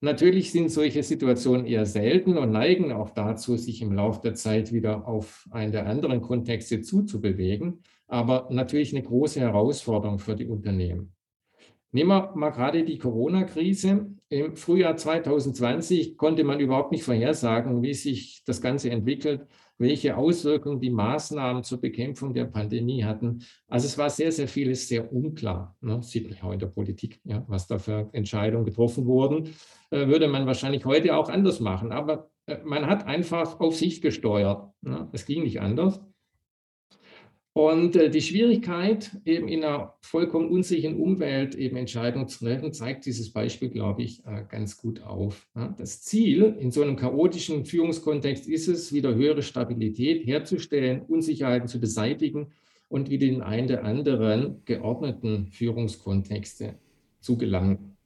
Natürlich 0.00 0.52
sind 0.52 0.70
solche 0.70 1.02
Situationen 1.02 1.66
eher 1.66 1.86
selten 1.86 2.36
und 2.36 2.52
neigen 2.52 2.92
auch 2.92 3.10
dazu, 3.10 3.56
sich 3.56 3.80
im 3.80 3.92
Laufe 3.92 4.20
der 4.22 4.34
Zeit 4.34 4.70
wieder 4.72 5.08
auf 5.08 5.46
einen 5.50 5.72
der 5.72 5.86
anderen 5.86 6.20
Kontexte 6.20 6.82
zuzubewegen, 6.82 7.82
aber 8.06 8.48
natürlich 8.50 8.94
eine 8.94 9.02
große 9.02 9.40
Herausforderung 9.40 10.18
für 10.18 10.36
die 10.36 10.46
Unternehmen. 10.46 11.14
Nehmen 11.90 12.10
wir 12.10 12.32
mal 12.36 12.50
gerade 12.50 12.84
die 12.84 12.98
Corona-Krise. 12.98 14.14
Im 14.28 14.54
Frühjahr 14.54 14.96
2020 14.96 16.18
konnte 16.18 16.44
man 16.44 16.60
überhaupt 16.60 16.92
nicht 16.92 17.02
vorhersagen, 17.02 17.82
wie 17.82 17.94
sich 17.94 18.42
das 18.44 18.60
Ganze 18.60 18.90
entwickelt, 18.90 19.46
welche 19.78 20.16
Auswirkungen 20.16 20.80
die 20.80 20.90
Maßnahmen 20.90 21.62
zur 21.62 21.80
Bekämpfung 21.80 22.34
der 22.34 22.44
Pandemie 22.44 23.04
hatten. 23.04 23.44
Also 23.68 23.86
es 23.86 23.96
war 23.96 24.10
sehr, 24.10 24.32
sehr 24.32 24.48
vieles 24.48 24.88
sehr 24.88 25.12
unklar. 25.12 25.76
Ne? 25.80 26.02
Sieht 26.02 26.28
man 26.28 26.40
auch 26.42 26.52
in 26.52 26.58
der 26.58 26.66
Politik, 26.66 27.20
ja, 27.24 27.44
was 27.48 27.66
da 27.66 27.78
für 27.78 28.08
Entscheidungen 28.12 28.64
getroffen 28.64 29.06
wurden. 29.06 29.54
Äh, 29.90 30.08
würde 30.08 30.28
man 30.28 30.46
wahrscheinlich 30.46 30.84
heute 30.84 31.16
auch 31.16 31.28
anders 31.28 31.60
machen. 31.60 31.92
Aber 31.92 32.30
äh, 32.46 32.58
man 32.64 32.86
hat 32.86 33.06
einfach 33.06 33.60
auf 33.60 33.76
sich 33.76 34.02
gesteuert. 34.02 34.68
Ne? 34.82 35.08
Es 35.12 35.24
ging 35.24 35.44
nicht 35.44 35.60
anders. 35.60 36.00
Und 37.58 37.96
äh, 37.96 38.08
die 38.08 38.20
Schwierigkeit, 38.20 39.10
eben 39.24 39.48
in 39.48 39.64
einer 39.64 39.94
vollkommen 40.00 40.48
unsicheren 40.48 40.94
Umwelt 40.94 41.56
eben 41.56 41.76
Entscheidungen 41.76 42.28
zu 42.28 42.44
treffen, 42.44 42.72
zeigt 42.72 43.04
dieses 43.04 43.32
Beispiel, 43.32 43.68
glaube 43.68 44.04
ich, 44.04 44.24
äh, 44.26 44.44
ganz 44.48 44.76
gut 44.76 45.02
auf. 45.02 45.48
Das 45.76 46.02
Ziel 46.02 46.54
in 46.60 46.70
so 46.70 46.82
einem 46.82 46.94
chaotischen 46.94 47.64
Führungskontext 47.64 48.46
ist 48.46 48.68
es, 48.68 48.92
wieder 48.92 49.12
höhere 49.12 49.42
Stabilität 49.42 50.24
herzustellen, 50.24 51.02
Unsicherheiten 51.02 51.66
zu 51.66 51.80
beseitigen 51.80 52.52
und 52.88 53.10
wieder 53.10 53.26
in 53.26 53.42
einen 53.42 53.66
der 53.66 53.82
anderen 53.82 54.62
geordneten 54.64 55.48
Führungskontexte 55.48 56.76
zu 57.18 57.36
gelangen. 57.38 57.96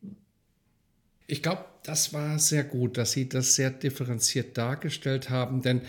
Ich 1.26 1.42
glaube, 1.42 1.66
das 1.84 2.14
war 2.14 2.38
sehr 2.38 2.64
gut, 2.64 2.96
dass 2.96 3.12
Sie 3.12 3.28
das 3.28 3.54
sehr 3.54 3.70
differenziert 3.70 4.56
dargestellt 4.56 5.28
haben, 5.28 5.60
denn 5.60 5.82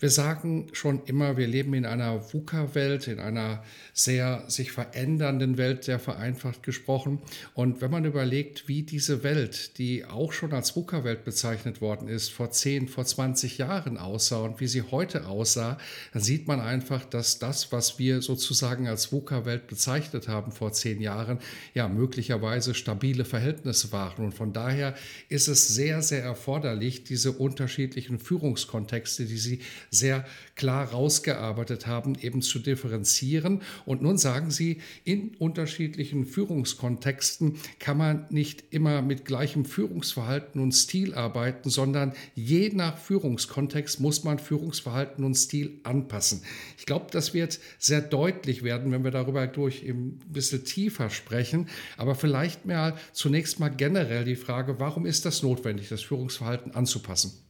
Wir 0.00 0.08
sagen 0.08 0.68
schon 0.72 1.04
immer, 1.04 1.36
wir 1.36 1.46
leben 1.46 1.74
in 1.74 1.84
einer 1.84 2.32
VUCA-Welt, 2.32 3.06
in 3.06 3.20
einer 3.20 3.62
sehr 3.92 4.44
sich 4.48 4.72
verändernden 4.72 5.58
Welt, 5.58 5.84
sehr 5.84 5.98
vereinfacht 5.98 6.62
gesprochen. 6.62 7.20
Und 7.52 7.82
wenn 7.82 7.90
man 7.90 8.06
überlegt, 8.06 8.66
wie 8.66 8.82
diese 8.82 9.22
Welt, 9.22 9.76
die 9.76 10.06
auch 10.06 10.32
schon 10.32 10.54
als 10.54 10.74
VUCA-Welt 10.74 11.26
bezeichnet 11.26 11.82
worden 11.82 12.08
ist, 12.08 12.32
vor 12.32 12.50
10, 12.50 12.88
vor 12.88 13.04
20 13.04 13.58
Jahren 13.58 13.98
aussah 13.98 14.38
und 14.38 14.58
wie 14.58 14.68
sie 14.68 14.80
heute 14.80 15.26
aussah, 15.26 15.76
dann 16.14 16.22
sieht 16.22 16.48
man 16.48 16.60
einfach, 16.60 17.04
dass 17.04 17.38
das, 17.38 17.70
was 17.70 17.98
wir 17.98 18.22
sozusagen 18.22 18.88
als 18.88 19.12
VUCA-Welt 19.12 19.66
bezeichnet 19.66 20.28
haben 20.28 20.50
vor 20.50 20.72
zehn 20.72 21.02
Jahren, 21.02 21.40
ja 21.74 21.88
möglicherweise 21.88 22.72
stabile 22.72 23.26
Verhältnisse 23.26 23.92
waren. 23.92 24.24
Und 24.24 24.32
von 24.32 24.54
daher 24.54 24.94
ist 25.28 25.48
es 25.48 25.68
sehr, 25.68 26.00
sehr 26.00 26.22
erforderlich, 26.22 27.04
diese 27.04 27.32
unterschiedlichen 27.32 28.18
Führungskontexte, 28.18 29.26
die 29.26 29.36
Sie 29.36 29.60
sehr 29.90 30.24
klar 30.54 30.90
rausgearbeitet 30.90 31.86
haben, 31.86 32.14
eben 32.14 32.42
zu 32.42 32.60
differenzieren. 32.60 33.62
Und 33.84 34.02
nun 34.02 34.18
sagen 34.18 34.50
Sie, 34.50 34.80
in 35.04 35.34
unterschiedlichen 35.38 36.26
Führungskontexten 36.26 37.56
kann 37.78 37.96
man 37.96 38.26
nicht 38.30 38.64
immer 38.70 39.02
mit 39.02 39.24
gleichem 39.24 39.64
Führungsverhalten 39.64 40.60
und 40.60 40.72
Stil 40.72 41.14
arbeiten, 41.14 41.70
sondern 41.70 42.12
je 42.34 42.70
nach 42.72 42.98
Führungskontext 42.98 44.00
muss 44.00 44.22
man 44.22 44.38
Führungsverhalten 44.38 45.24
und 45.24 45.34
Stil 45.34 45.80
anpassen. 45.82 46.42
Ich 46.78 46.86
glaube, 46.86 47.06
das 47.10 47.34
wird 47.34 47.58
sehr 47.78 48.00
deutlich 48.00 48.62
werden, 48.62 48.92
wenn 48.92 49.02
wir 49.02 49.10
darüber 49.10 49.46
durch 49.46 49.82
ein 49.82 50.18
bisschen 50.28 50.64
tiefer 50.64 51.10
sprechen. 51.10 51.68
Aber 51.96 52.14
vielleicht 52.14 52.64
mal 52.64 52.96
zunächst 53.12 53.58
mal 53.58 53.70
generell 53.70 54.24
die 54.24 54.36
Frage, 54.36 54.78
warum 54.78 55.06
ist 55.06 55.24
das 55.24 55.42
notwendig, 55.42 55.88
das 55.88 56.02
Führungsverhalten 56.02 56.74
anzupassen? 56.74 57.49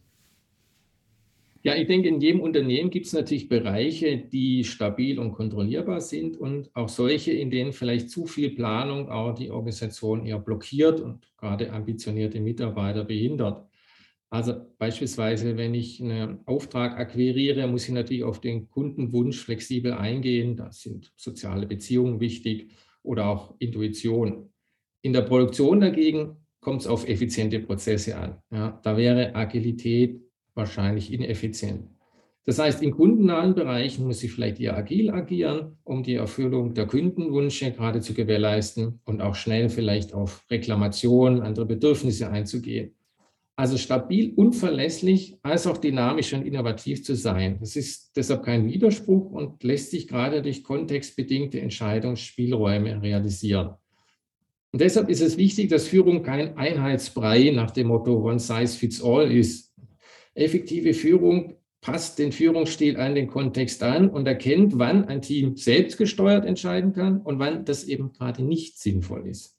Ja, 1.62 1.74
ich 1.74 1.86
denke, 1.86 2.08
in 2.08 2.22
jedem 2.22 2.40
Unternehmen 2.40 2.88
gibt 2.88 3.04
es 3.04 3.12
natürlich 3.12 3.48
Bereiche, 3.48 4.16
die 4.16 4.64
stabil 4.64 5.18
und 5.18 5.32
kontrollierbar 5.32 6.00
sind 6.00 6.38
und 6.38 6.74
auch 6.74 6.88
solche, 6.88 7.32
in 7.32 7.50
denen 7.50 7.74
vielleicht 7.74 8.08
zu 8.08 8.24
viel 8.24 8.50
Planung 8.50 9.10
auch 9.10 9.34
die 9.34 9.50
Organisation 9.50 10.24
eher 10.24 10.38
blockiert 10.38 11.00
und 11.00 11.28
gerade 11.36 11.70
ambitionierte 11.70 12.40
Mitarbeiter 12.40 13.04
behindert. 13.04 13.68
Also 14.30 14.54
beispielsweise, 14.78 15.58
wenn 15.58 15.74
ich 15.74 16.00
einen 16.00 16.46
Auftrag 16.46 16.96
akquiriere, 16.96 17.66
muss 17.66 17.88
ich 17.88 17.94
natürlich 17.94 18.24
auf 18.24 18.40
den 18.40 18.70
Kundenwunsch 18.70 19.38
flexibel 19.38 19.92
eingehen. 19.92 20.56
Da 20.56 20.72
sind 20.72 21.12
soziale 21.16 21.66
Beziehungen 21.66 22.20
wichtig 22.20 22.70
oder 23.02 23.26
auch 23.26 23.54
Intuition. 23.58 24.50
In 25.02 25.12
der 25.12 25.22
Produktion 25.22 25.80
dagegen 25.80 26.36
kommt 26.60 26.82
es 26.82 26.86
auf 26.86 27.06
effiziente 27.06 27.58
Prozesse 27.58 28.16
an. 28.16 28.38
Ja, 28.50 28.80
da 28.82 28.96
wäre 28.96 29.34
Agilität 29.34 30.29
wahrscheinlich 30.54 31.12
ineffizient. 31.12 31.88
Das 32.46 32.58
heißt, 32.58 32.82
in 32.82 32.92
kundennahen 32.92 33.54
Bereichen 33.54 34.06
muss 34.06 34.22
ich 34.22 34.32
vielleicht 34.32 34.60
eher 34.60 34.76
agil 34.76 35.10
agieren, 35.10 35.78
um 35.84 36.02
die 36.02 36.14
Erfüllung 36.14 36.74
der 36.74 36.86
Kundenwünsche 36.86 37.70
gerade 37.70 38.00
zu 38.00 38.14
gewährleisten 38.14 39.00
und 39.04 39.20
auch 39.20 39.34
schnell 39.34 39.68
vielleicht 39.68 40.14
auf 40.14 40.44
Reklamationen, 40.50 41.42
andere 41.42 41.66
Bedürfnisse 41.66 42.30
einzugehen. 42.30 42.94
Also 43.56 43.76
stabil, 43.76 44.32
unverlässlich, 44.34 45.36
als 45.42 45.66
auch 45.66 45.76
dynamisch 45.76 46.32
und 46.32 46.46
innovativ 46.46 47.04
zu 47.04 47.14
sein. 47.14 47.58
Das 47.60 47.76
ist 47.76 48.16
deshalb 48.16 48.42
kein 48.42 48.66
Widerspruch 48.66 49.30
und 49.30 49.62
lässt 49.62 49.90
sich 49.90 50.08
gerade 50.08 50.40
durch 50.40 50.64
kontextbedingte 50.64 51.60
Entscheidungsspielräume 51.60 53.02
realisieren. 53.02 53.74
Und 54.72 54.80
deshalb 54.80 55.10
ist 55.10 55.20
es 55.20 55.36
wichtig, 55.36 55.68
dass 55.68 55.88
Führung 55.88 56.22
kein 56.22 56.56
Einheitsbrei 56.56 57.50
nach 57.54 57.70
dem 57.72 57.88
Motto 57.88 58.26
One 58.26 58.38
Size 58.38 58.78
Fits 58.78 59.04
All 59.04 59.30
ist, 59.30 59.69
Effektive 60.34 60.94
Führung 60.94 61.56
passt 61.80 62.18
den 62.18 62.32
Führungsstil 62.32 62.96
an 62.98 63.14
den 63.14 63.26
Kontext 63.26 63.82
an 63.82 64.10
und 64.10 64.26
erkennt, 64.26 64.78
wann 64.78 65.06
ein 65.06 65.22
Team 65.22 65.56
selbstgesteuert 65.56 66.44
entscheiden 66.44 66.92
kann 66.92 67.20
und 67.20 67.38
wann 67.38 67.64
das 67.64 67.84
eben 67.84 68.12
gerade 68.12 68.44
nicht 68.44 68.78
sinnvoll 68.78 69.26
ist. 69.26 69.56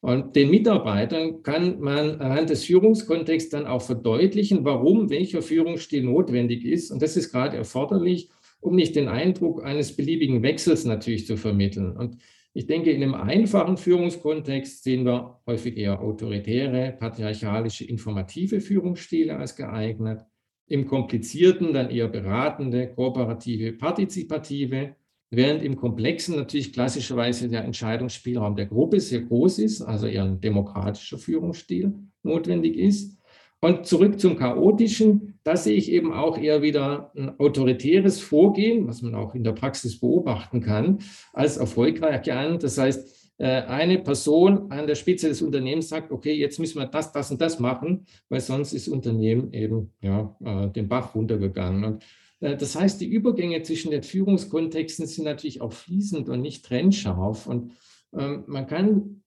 Und 0.00 0.36
den 0.36 0.50
Mitarbeitern 0.50 1.42
kann 1.42 1.80
man 1.80 2.20
anhand 2.20 2.50
des 2.50 2.64
Führungskontexts 2.64 3.48
dann 3.48 3.66
auch 3.66 3.80
verdeutlichen, 3.80 4.64
warum 4.64 5.08
welcher 5.08 5.40
Führungsstil 5.40 6.04
notwendig 6.04 6.64
ist. 6.64 6.90
Und 6.90 7.00
das 7.00 7.16
ist 7.16 7.32
gerade 7.32 7.56
erforderlich, 7.56 8.28
um 8.60 8.76
nicht 8.76 8.96
den 8.96 9.08
Eindruck 9.08 9.64
eines 9.64 9.96
beliebigen 9.96 10.42
Wechsels 10.42 10.84
natürlich 10.84 11.26
zu 11.26 11.38
vermitteln. 11.38 11.96
Und 11.96 12.18
ich 12.56 12.66
denke, 12.66 12.92
in 12.92 13.02
einem 13.02 13.14
einfachen 13.14 13.76
Führungskontext 13.76 14.84
sehen 14.84 15.04
wir 15.04 15.40
häufig 15.44 15.76
eher 15.76 16.00
autoritäre, 16.00 16.96
patriarchalische, 16.96 17.84
informative 17.84 18.60
Führungsstile 18.60 19.36
als 19.36 19.56
geeignet. 19.56 20.22
Im 20.68 20.86
komplizierten 20.86 21.74
dann 21.74 21.90
eher 21.90 22.06
beratende, 22.06 22.94
kooperative, 22.94 23.72
partizipative, 23.72 24.94
während 25.30 25.64
im 25.64 25.74
komplexen 25.74 26.36
natürlich 26.36 26.72
klassischerweise 26.72 27.48
der 27.48 27.64
Entscheidungsspielraum 27.64 28.54
der 28.54 28.66
Gruppe 28.66 29.00
sehr 29.00 29.22
groß 29.22 29.58
ist, 29.58 29.82
also 29.82 30.06
eher 30.06 30.22
ein 30.22 30.40
demokratischer 30.40 31.18
Führungsstil 31.18 31.92
notwendig 32.22 32.76
ist. 32.76 33.18
Und 33.64 33.86
zurück 33.86 34.20
zum 34.20 34.36
Chaotischen, 34.36 35.38
da 35.42 35.56
sehe 35.56 35.74
ich 35.74 35.90
eben 35.90 36.12
auch 36.12 36.36
eher 36.36 36.60
wieder 36.60 37.10
ein 37.16 37.40
autoritäres 37.40 38.20
Vorgehen, 38.20 38.86
was 38.86 39.00
man 39.00 39.14
auch 39.14 39.34
in 39.34 39.42
der 39.42 39.52
Praxis 39.52 39.98
beobachten 39.98 40.60
kann, 40.60 40.98
als 41.32 41.56
erfolgreich 41.56 42.30
an. 42.30 42.58
Das 42.58 42.76
heißt, 42.76 43.32
äh, 43.38 43.62
eine 43.62 44.00
Person 44.00 44.70
an 44.70 44.86
der 44.86 44.96
Spitze 44.96 45.28
des 45.28 45.40
Unternehmens 45.40 45.88
sagt, 45.88 46.12
okay, 46.12 46.34
jetzt 46.34 46.58
müssen 46.58 46.78
wir 46.78 46.84
das, 46.88 47.10
das 47.12 47.30
und 47.30 47.40
das 47.40 47.58
machen, 47.58 48.04
weil 48.28 48.42
sonst 48.42 48.74
ist 48.74 48.86
das 48.86 48.92
Unternehmen 48.92 49.50
eben 49.54 49.94
ja, 50.02 50.36
äh, 50.44 50.68
den 50.68 50.86
Bach 50.86 51.14
runtergegangen. 51.14 51.84
Und 51.84 52.04
äh, 52.40 52.58
das 52.58 52.76
heißt, 52.76 53.00
die 53.00 53.08
Übergänge 53.08 53.62
zwischen 53.62 53.92
den 53.92 54.02
Führungskontexten 54.02 55.06
sind 55.06 55.24
natürlich 55.24 55.62
auch 55.62 55.72
fließend 55.72 56.28
und 56.28 56.42
nicht 56.42 56.66
trennscharf. 56.66 57.46
Und 57.46 57.72
ähm, 58.14 58.44
man 58.46 58.66
kann 58.66 59.22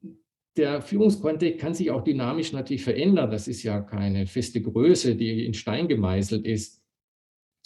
der 0.58 0.82
Führungskontext 0.82 1.60
kann 1.60 1.74
sich 1.74 1.92
auch 1.92 2.04
dynamisch 2.04 2.52
natürlich 2.52 2.84
verändern. 2.84 3.32
Das 3.32 3.48
ist 3.48 3.64
ja 3.64 3.82
keine 3.82 4.26
feste 4.28 4.62
Größe, 4.62 5.16
die 5.16 5.46
in 5.46 5.54
Stein 5.54 5.88
gemeißelt 5.88 6.46
ist. 6.46 6.82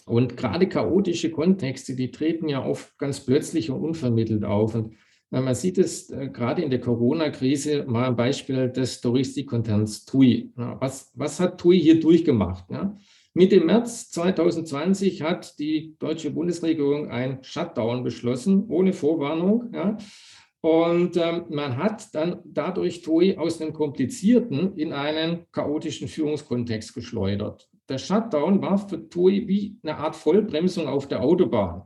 Und 0.05 0.35
gerade 0.35 0.67
chaotische 0.67 1.31
Kontexte, 1.31 1.95
die 1.95 2.11
treten 2.11 2.49
ja 2.49 2.65
oft 2.65 2.97
ganz 2.97 3.19
plötzlich 3.21 3.69
und 3.69 3.81
unvermittelt 3.81 4.43
auf. 4.43 4.75
Und 4.75 4.95
man 5.29 5.55
sieht 5.55 5.77
es 5.77 6.09
äh, 6.09 6.27
gerade 6.27 6.61
in 6.61 6.69
der 6.69 6.81
Corona-Krise, 6.81 7.85
mal 7.87 8.07
ein 8.07 8.15
Beispiel 8.15 8.69
des 8.69 8.99
Touristikkonzerns 8.99 10.05
TUI. 10.05 10.51
Was, 10.55 11.11
was 11.15 11.39
hat 11.39 11.59
TUI 11.59 11.79
hier 11.79 11.99
durchgemacht? 11.99 12.65
Mitte 13.33 13.61
März 13.61 14.11
2020 14.11 15.21
hat 15.21 15.57
die 15.57 15.95
deutsche 15.99 16.31
Bundesregierung 16.31 17.09
ein 17.09 17.41
Shutdown 17.43 18.03
beschlossen, 18.03 18.65
ohne 18.67 18.91
Vorwarnung. 18.91 19.71
Und 20.61 21.17
ähm, 21.17 21.45
man 21.49 21.77
hat 21.77 22.13
dann 22.13 22.39
dadurch 22.45 23.01
TOI 23.01 23.37
aus 23.37 23.57
dem 23.57 23.73
komplizierten 23.73 24.77
in 24.77 24.93
einen 24.93 25.45
chaotischen 25.51 26.07
Führungskontext 26.07 26.93
geschleudert. 26.93 27.67
Der 27.89 27.97
Shutdown 27.97 28.61
war 28.61 28.77
für 28.77 29.09
TOI 29.09 29.47
wie 29.47 29.79
eine 29.83 29.97
Art 29.97 30.15
Vollbremsung 30.15 30.87
auf 30.87 31.07
der 31.07 31.23
Autobahn. 31.23 31.83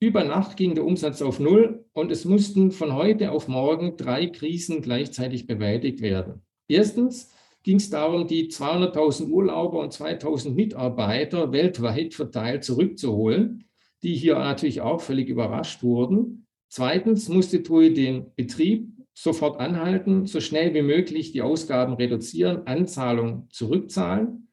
Über 0.00 0.22
Nacht 0.22 0.58
ging 0.58 0.74
der 0.74 0.84
Umsatz 0.84 1.22
auf 1.22 1.40
Null 1.40 1.86
und 1.94 2.12
es 2.12 2.26
mussten 2.26 2.72
von 2.72 2.94
heute 2.94 3.32
auf 3.32 3.48
morgen 3.48 3.96
drei 3.96 4.26
Krisen 4.26 4.82
gleichzeitig 4.82 5.46
bewältigt 5.46 6.02
werden. 6.02 6.42
Erstens 6.68 7.32
ging 7.62 7.78
es 7.78 7.88
darum, 7.88 8.26
die 8.26 8.48
200.000 8.48 9.30
Urlauber 9.30 9.80
und 9.80 9.94
2.000 9.94 10.50
Mitarbeiter 10.50 11.52
weltweit 11.52 12.12
verteilt 12.12 12.64
zurückzuholen, 12.64 13.64
die 14.02 14.14
hier 14.14 14.34
natürlich 14.34 14.82
auch 14.82 15.00
völlig 15.00 15.30
überrascht 15.30 15.82
wurden. 15.82 16.43
Zweitens 16.74 17.28
musste 17.28 17.62
TUI 17.62 17.94
den 17.94 18.34
Betrieb 18.34 18.88
sofort 19.12 19.60
anhalten, 19.60 20.26
so 20.26 20.40
schnell 20.40 20.74
wie 20.74 20.82
möglich 20.82 21.30
die 21.30 21.40
Ausgaben 21.40 21.94
reduzieren, 21.94 22.66
Anzahlung 22.66 23.46
zurückzahlen. 23.50 24.48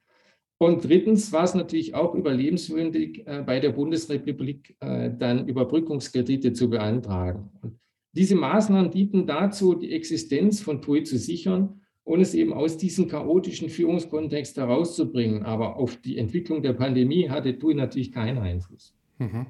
Und 0.59 0.83
drittens 0.83 1.33
war 1.33 1.45
es 1.45 1.55
natürlich 1.55 1.95
auch 1.95 2.13
überlebenswürdig, 2.13 3.25
äh, 3.25 3.41
bei 3.43 3.59
der 3.59 3.71
Bundesrepublik 3.71 4.75
äh, 4.81 5.09
dann 5.17 5.47
Überbrückungskredite 5.47 6.53
zu 6.53 6.69
beantragen. 6.69 7.49
Und 7.63 7.79
diese 8.13 8.35
Maßnahmen 8.35 8.91
dienten 8.91 9.25
dazu, 9.25 9.73
die 9.73 9.91
Existenz 9.91 10.61
von 10.61 10.79
TUI 10.79 11.01
zu 11.01 11.17
sichern 11.17 11.81
und 12.03 12.21
es 12.21 12.35
eben 12.35 12.53
aus 12.53 12.77
diesem 12.77 13.07
chaotischen 13.07 13.67
Führungskontext 13.67 14.57
herauszubringen. 14.57 15.41
Aber 15.41 15.75
auf 15.75 15.95
die 15.95 16.19
Entwicklung 16.19 16.61
der 16.61 16.73
Pandemie 16.73 17.29
hatte 17.29 17.57
TUI 17.57 17.73
natürlich 17.73 18.11
keinen 18.11 18.37
Einfluss. 18.37 18.93
Mhm. 19.17 19.47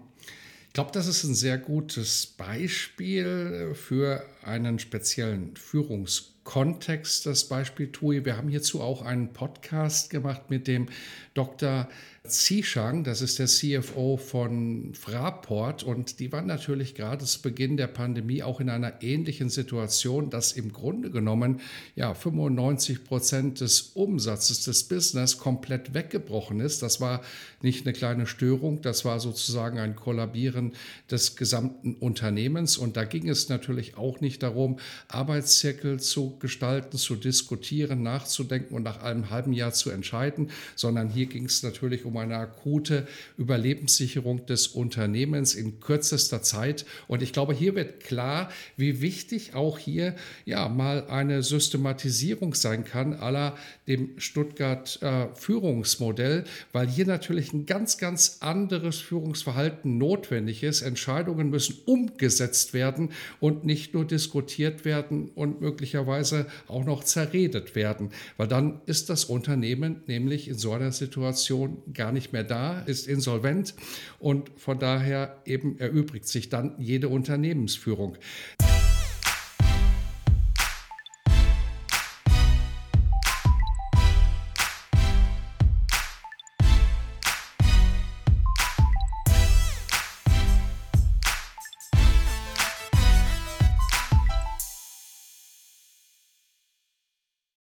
Ich 0.72 0.74
glaube, 0.74 0.92
das 0.94 1.06
ist 1.06 1.26
ein 1.26 1.36
sehr 1.36 1.58
gutes 1.58 2.26
Beispiel 2.26 3.74
für 3.76 4.26
einen 4.42 4.80
speziellen 4.80 5.58
Führungskontext. 5.58 6.32
Kontext 6.44 7.28
das 7.28 7.48
Beispiel 7.48 7.92
TUI. 7.92 8.26
Wir 8.26 8.36
haben 8.36 8.50
hierzu 8.50 8.82
auch 8.82 9.04
einen 9.04 9.32
Podcast 9.32 10.10
gemacht 10.10 10.50
mit 10.50 10.68
dem 10.68 10.88
Dr. 11.36 11.88
Zishang, 12.28 13.04
das 13.04 13.24
ist 13.24 13.40
der 13.40 13.48
CFO 13.48 14.16
von 14.16 14.94
Fraport 14.94 15.82
und 15.82 16.20
die 16.20 16.32
waren 16.32 16.46
natürlich 16.46 16.94
gerade 16.94 17.26
zu 17.26 17.42
Beginn 17.42 17.78
der 17.78 17.88
Pandemie 17.88 18.44
auch 18.44 18.60
in 18.60 18.70
einer 18.70 19.02
ähnlichen 19.02 19.50
Situation, 19.50 20.30
dass 20.30 20.52
im 20.52 20.72
Grunde 20.72 21.10
genommen 21.10 21.62
ja 21.96 22.14
95 22.14 23.06
Prozent 23.06 23.60
des 23.60 23.82
Umsatzes 23.96 24.64
des 24.64 24.84
Business 24.84 25.40
komplett 25.40 25.96
weggebrochen 25.96 26.60
ist. 26.60 26.84
Das 26.84 27.02
war 27.02 27.22
nicht 27.64 27.88
eine 27.88 27.94
kleine 27.94 28.28
Störung, 28.28 28.84
das 28.84 29.04
war 29.04 29.20
sozusagen 29.20 29.80
ein 29.80 29.96
Kollabieren 29.96 30.74
des 31.10 31.36
gesamten 31.36 31.96
Unternehmens 31.96 32.78
und 32.78 32.98
da 32.98 33.04
ging 33.04 33.30
es 33.30 33.50
natürlich 33.50 33.98
auch 33.98 34.22
nicht 34.22 34.44
darum, 34.44 34.78
Arbeitszirkel 35.08 36.00
zu 36.00 36.38
gestalten, 36.38 36.98
zu 36.98 37.16
diskutieren, 37.16 38.04
nachzudenken 38.04 38.76
und 38.76 38.84
nach 38.84 39.02
einem 39.02 39.32
halben 39.32 39.54
Jahr 39.54 39.74
zu 39.74 39.90
entscheiden, 39.90 40.52
sondern 40.76 41.10
hier 41.10 41.26
ging 41.26 41.46
es 41.46 41.64
natürlich 41.64 42.06
um 42.06 42.11
um 42.12 42.18
eine 42.18 42.36
akute 42.36 43.08
Überlebenssicherung 43.38 44.46
des 44.46 44.68
Unternehmens 44.68 45.56
in 45.56 45.80
kürzester 45.80 46.44
Zeit. 46.44 46.86
Und 47.08 47.24
ich 47.24 47.32
glaube, 47.32 47.54
hier 47.54 47.74
wird 47.76 48.02
klar, 48.04 48.52
wie 48.76 49.02
wichtig 49.02 49.56
auch 49.56 49.80
hier 49.80 50.16
ja 50.46 50.68
mal 50.68 51.08
eine 51.08 51.42
Systematisierung 51.42 52.54
sein 52.54 52.84
kann, 52.84 53.14
aller 53.14 53.56
dem 53.88 54.10
Stuttgart 54.18 55.00
äh, 55.02 55.28
Führungsmodell, 55.36 56.44
weil 56.74 56.88
hier 56.88 57.06
natürlich 57.06 57.54
ein 57.54 57.66
ganz, 57.66 57.98
ganz 57.98 58.38
anderes 58.42 58.98
Führungsverhalten 58.98 59.98
notwendig 59.98 60.64
ist. 60.64 60.82
Entscheidungen 60.82 61.50
müssen 61.50 61.78
umgesetzt 61.86 62.74
werden 62.74 63.12
und 63.40 63.64
nicht 63.64 63.94
nur 63.94 64.06
diskutiert 64.06 64.84
werden 64.84 65.30
und 65.30 65.62
möglicherweise 65.62 66.46
auch 66.68 66.84
noch 66.84 67.06
zerredet 67.06 67.76
werden, 67.76 68.10
weil 68.36 68.50
dann 68.50 68.82
ist 68.86 69.10
das 69.10 69.26
Unternehmen 69.26 70.02
nämlich 70.08 70.50
in 70.50 70.58
so 70.58 70.74
einer 70.74 70.92
Situation 70.92 71.78
gar 72.02 72.12
nicht 72.12 72.34
mehr 72.34 72.44
da, 72.44 72.80
ist 72.80 73.08
insolvent 73.08 73.76
und 74.18 74.50
von 74.58 74.80
daher 74.80 75.40
eben 75.46 75.78
erübrigt 75.78 76.28
sich 76.28 76.50
dann 76.50 76.74
jede 76.80 77.10
Unternehmensführung. 77.10 78.18